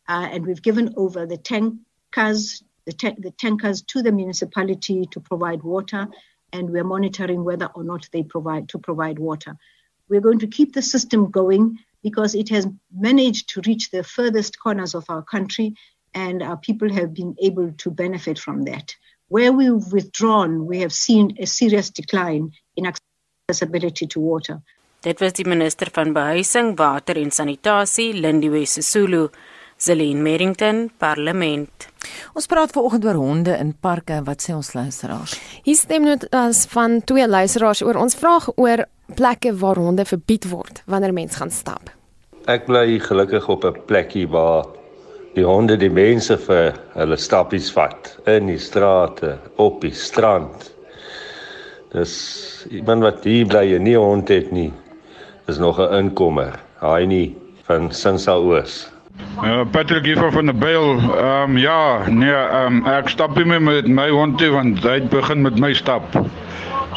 uh, 0.09 0.27
and 0.33 0.47
we've 0.47 0.63
given 0.63 0.95
over 0.97 1.27
the 1.27 1.37
tankers 1.37 2.63
the, 2.85 3.15
the 3.19 3.31
tankers 3.31 3.81
to 3.83 4.01
the 4.01 4.11
municipality 4.11 5.05
to 5.11 5.19
provide 5.19 5.63
water, 5.63 6.07
and 6.53 6.69
we're 6.69 6.83
monitoring 6.83 7.43
whether 7.43 7.67
or 7.67 7.83
not 7.83 8.07
they 8.11 8.23
provide 8.23 8.69
to 8.69 8.79
provide 8.79 9.19
water. 9.19 9.55
We're 10.09 10.21
going 10.21 10.39
to 10.39 10.47
keep 10.47 10.73
the 10.73 10.81
system 10.81 11.31
going 11.31 11.77
because 12.03 12.35
it 12.35 12.49
has 12.49 12.67
managed 12.91 13.49
to 13.49 13.61
reach 13.65 13.91
the 13.91 14.03
furthest 14.03 14.59
corners 14.59 14.95
of 14.95 15.05
our 15.09 15.21
country, 15.21 15.75
and 16.13 16.41
our 16.43 16.57
people 16.57 16.91
have 16.91 17.13
been 17.13 17.35
able 17.41 17.71
to 17.77 17.91
benefit 17.91 18.37
from 18.39 18.63
that. 18.63 18.95
Where 19.29 19.53
we've 19.53 19.91
withdrawn, 19.93 20.65
we 20.65 20.79
have 20.81 20.91
seen 20.91 21.37
a 21.39 21.45
serious 21.45 21.89
decline 21.89 22.51
in 22.75 22.85
accessibility 22.85 24.07
to 24.07 24.19
water. 24.19 24.61
Dit 25.01 25.19
was 25.19 25.33
die 25.33 25.47
minister 25.47 25.89
van 25.89 26.13
behuising, 26.13 26.75
water 26.77 27.17
en 27.17 27.31
sanitasie, 27.31 28.13
Lindiwe 28.13 28.65
Sisulu. 28.65 29.29
Zelene 29.81 30.21
Merrington, 30.21 30.91
Parlement. 31.01 31.87
Ons 32.37 32.45
praat 32.45 32.69
vanoggend 32.69 33.05
oor 33.07 33.17
honde 33.17 33.55
in 33.57 33.71
parke. 33.73 34.19
Wat 34.27 34.43
sê 34.45 34.53
ons 34.53 34.75
luisteraars? 34.77 35.33
Hier 35.65 35.77
stem 35.79 36.05
net 36.05 36.27
as 36.37 36.67
van 36.69 36.99
twee 37.09 37.25
luisteraars 37.25 37.81
oor 37.81 37.97
ons 37.97 38.17
vraag 38.19 38.51
oor 38.61 38.83
plekke 39.17 39.55
waar 39.57 39.81
honde 39.81 40.05
verbied 40.05 40.45
word 40.51 40.83
wanneer 40.85 41.15
mens 41.17 41.39
gaan 41.41 41.49
stap. 41.49 41.89
Ek 42.45 42.69
bly 42.69 42.99
gelukkig 43.01 43.49
op 43.49 43.65
'n 43.65 43.81
plekkie 43.89 44.27
waar 44.29 44.69
die 45.33 45.47
honde 45.49 45.79
die 45.81 45.89
mense 45.89 46.37
vir 46.37 46.77
hulle 46.93 47.17
stappies 47.17 47.73
vat 47.73 48.17
in 48.27 48.53
die 48.53 48.61
strate, 48.61 49.39
op 49.57 49.81
die 49.81 49.95
strand. 49.97 50.71
Dis 51.91 52.67
iemand 52.69 53.01
wat 53.01 53.23
hier 53.23 53.47
bly 53.47 53.73
en 53.73 53.83
nie 53.83 53.97
hond 53.97 54.29
het 54.29 54.51
nie. 54.51 54.71
Dis 55.47 55.57
nog 55.57 55.79
'n 55.79 55.93
inkomer. 56.05 56.59
Haai 56.77 57.07
nie 57.07 57.35
van 57.65 57.91
Sinsaoos. 57.91 58.91
Ja, 59.41 59.63
Patrick 59.63 60.05
hier 60.05 60.31
van 60.31 60.45
die 60.45 60.53
Byl. 60.53 60.97
Ehm 60.97 61.49
um, 61.49 61.57
ja, 61.57 62.09
nee, 62.09 62.31
ehm 62.31 62.75
um, 62.75 62.85
ek 62.85 63.09
stap 63.09 63.35
nie 63.35 63.45
meer 63.45 63.61
met 63.61 63.87
my 63.87 64.09
hond 64.09 64.37
toe 64.37 64.51
want 64.53 64.83
hy 64.83 64.99
begin 65.09 65.41
met 65.41 65.59
my 65.59 65.73
stap. 65.73 66.03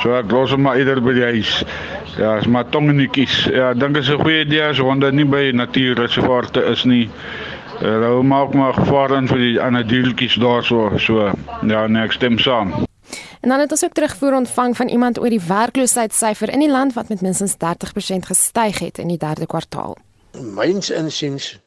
So 0.02 0.12
ek 0.18 0.30
los 0.30 0.52
hom 0.52 0.66
maar 0.66 0.76
eerder 0.76 1.00
by 1.02 1.14
die 1.16 1.24
huis. 1.24 1.62
Ja, 2.18 2.36
is 2.36 2.46
maar 2.46 2.68
tongenetjies. 2.68 3.44
Ja, 3.54 3.72
dink 3.74 3.96
is 3.96 4.10
'n 4.10 4.20
goeie 4.20 4.44
idee 4.44 4.62
as 4.62 4.78
honde 4.78 5.12
nie 5.12 5.24
by 5.24 5.50
natuurreservate 5.54 6.64
is 6.70 6.84
nie. 6.84 7.08
Hulle 7.78 8.22
maak 8.22 8.54
maar 8.54 8.74
gevaar 8.74 9.16
in 9.16 9.28
vir 9.28 9.38
die 9.38 9.60
ander 9.60 9.86
diertjies 9.86 10.34
daarso. 10.34 10.92
So 10.98 11.32
ja, 11.62 11.86
nee, 11.86 12.02
ek 12.02 12.12
stem 12.12 12.38
saam. 12.38 12.72
En 13.40 13.48
dan 13.48 13.60
het 13.60 13.70
ons 13.70 13.84
ook 13.84 13.92
terugvoer 13.92 14.34
ontvang 14.34 14.76
van 14.76 14.88
iemand 14.88 15.18
oor 15.18 15.30
die 15.30 15.42
werkloosheidssyfer 15.48 16.52
in 16.52 16.60
die 16.60 16.70
land 16.70 16.92
wat 16.92 17.08
met 17.08 17.20
minstens 17.20 17.56
30% 17.56 18.26
gestyg 18.26 18.78
het 18.78 18.98
in 18.98 19.08
die 19.08 19.18
derde 19.18 19.46
kwartaal. 19.46 19.96
Myns 20.54 20.90
insiens 20.90 21.62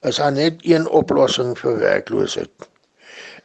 is 0.00 0.16
daar 0.16 0.32
net 0.32 0.60
een 0.62 0.88
oplossing 0.88 1.58
vir 1.58 1.78
werkloosheid. 1.78 2.68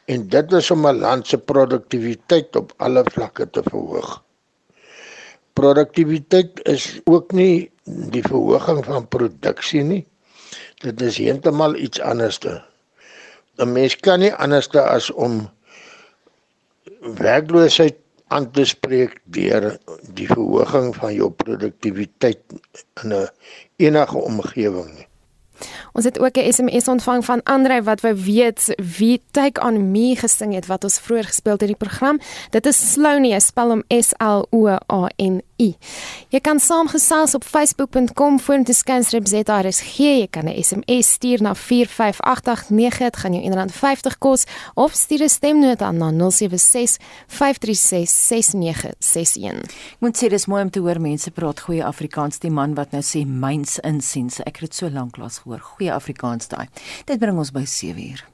En 0.04 0.28
dit 0.28 0.52
is 0.52 0.70
om 0.70 0.86
'n 0.86 0.98
land 0.98 1.26
se 1.26 1.38
produktiwiteit 1.38 2.56
op 2.56 2.72
alle 2.76 3.04
vlakke 3.12 3.50
te 3.50 3.62
verhoog. 3.62 4.22
Produktiwiteit 5.52 6.60
is 6.62 7.00
ook 7.04 7.32
nie 7.32 7.70
die 7.84 8.22
verhoging 8.22 8.84
van 8.84 9.08
produksie 9.08 9.82
nie. 9.82 10.06
Dit 10.82 11.00
is 11.00 11.16
heeltemal 11.16 11.74
iets 11.74 12.00
anderste. 12.00 12.62
'n 13.56 13.72
Mens 13.72 13.96
kan 13.96 14.18
nie 14.18 14.34
anderste 14.34 14.82
as 14.82 15.10
om 15.10 15.48
werkloosheid 17.00 17.96
aan 18.28 18.50
te 18.50 18.64
spreek 18.64 19.20
deur 19.24 19.78
die 20.16 20.26
verhoging 20.26 20.94
van 20.96 21.14
jou 21.14 21.30
produktiwiteit 21.30 22.40
in 23.02 23.12
'n 23.12 23.28
enige 23.76 24.18
omgewing 24.18 24.94
nie. 24.94 25.08
Ons 25.92 26.04
het 26.04 26.18
ook 26.18 26.36
'n 26.36 26.52
SMS 26.52 26.88
ontvang 26.88 27.24
van 27.24 27.42
Andre 27.42 27.82
wat 27.82 28.00
wou 28.00 28.14
weet 28.14 28.74
wie 28.98 29.22
Take 29.30 29.60
on 29.60 29.90
Me 29.90 30.16
gesing 30.16 30.54
het 30.54 30.66
wat 30.66 30.84
ons 30.84 30.98
vroeër 30.98 31.24
gespeel 31.24 31.52
het 31.52 31.62
in 31.62 31.74
die 31.74 31.76
program. 31.76 32.20
Dit 32.50 32.66
is 32.66 32.92
Slownie, 32.92 33.40
spel 33.40 33.68
hom 33.68 33.82
S 33.88 34.12
L 34.18 34.46
O 34.50 34.68
A 34.68 35.10
N 35.16 35.42
I. 35.56 35.76
Jy 36.34 36.40
kan 36.40 36.60
saamgesels 36.60 37.34
op 37.34 37.44
facebook.com 37.44 38.40
vorentoe 38.40 38.74
skynstrip 38.74 39.26
ZRSG. 39.30 39.96
Jy 39.96 40.28
kan 40.30 40.44
'n 40.48 40.62
SMS 40.62 41.12
stuur 41.12 41.42
na 41.42 41.54
45889. 41.54 42.98
Dit 42.98 43.16
gaan 43.16 43.34
jou 43.34 43.42
R1.50 43.44 44.18
kos 44.18 44.44
of 44.74 44.92
stuur 44.92 45.22
'n 45.22 45.28
stemnota 45.28 45.90
na 45.90 46.10
076 46.30 46.98
536 47.26 48.10
6961. 48.10 49.62
Ek 49.62 50.00
moet 50.00 50.16
sê 50.16 50.28
dis 50.28 50.46
mooi 50.46 50.62
om 50.62 50.70
te 50.70 50.80
hoor 50.80 51.00
mense 51.00 51.30
praat 51.30 51.60
goeie 51.60 51.84
Afrikaans. 51.84 52.38
Die 52.38 52.50
man 52.50 52.74
wat 52.74 52.90
nou 52.90 53.02
sê 53.02 53.26
myns 53.26 53.78
insiens. 53.78 54.38
Ek 54.40 54.60
het 54.60 54.60
dit 54.60 54.74
so 54.74 54.88
lank 54.90 55.16
lank 55.16 55.32
gehoor. 55.32 55.60
Goeie 55.60 55.92
Afrikaans 55.92 56.48
daai. 56.48 56.68
Dit 57.04 57.18
bring 57.18 57.38
ons 57.38 57.50
by 57.50 57.64
7uur. 57.64 58.24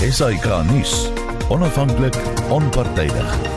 SAK 0.00 0.46
nuus. 0.70 1.10
Onafhanklik, 1.50 2.16
onpartydig. 2.48 3.49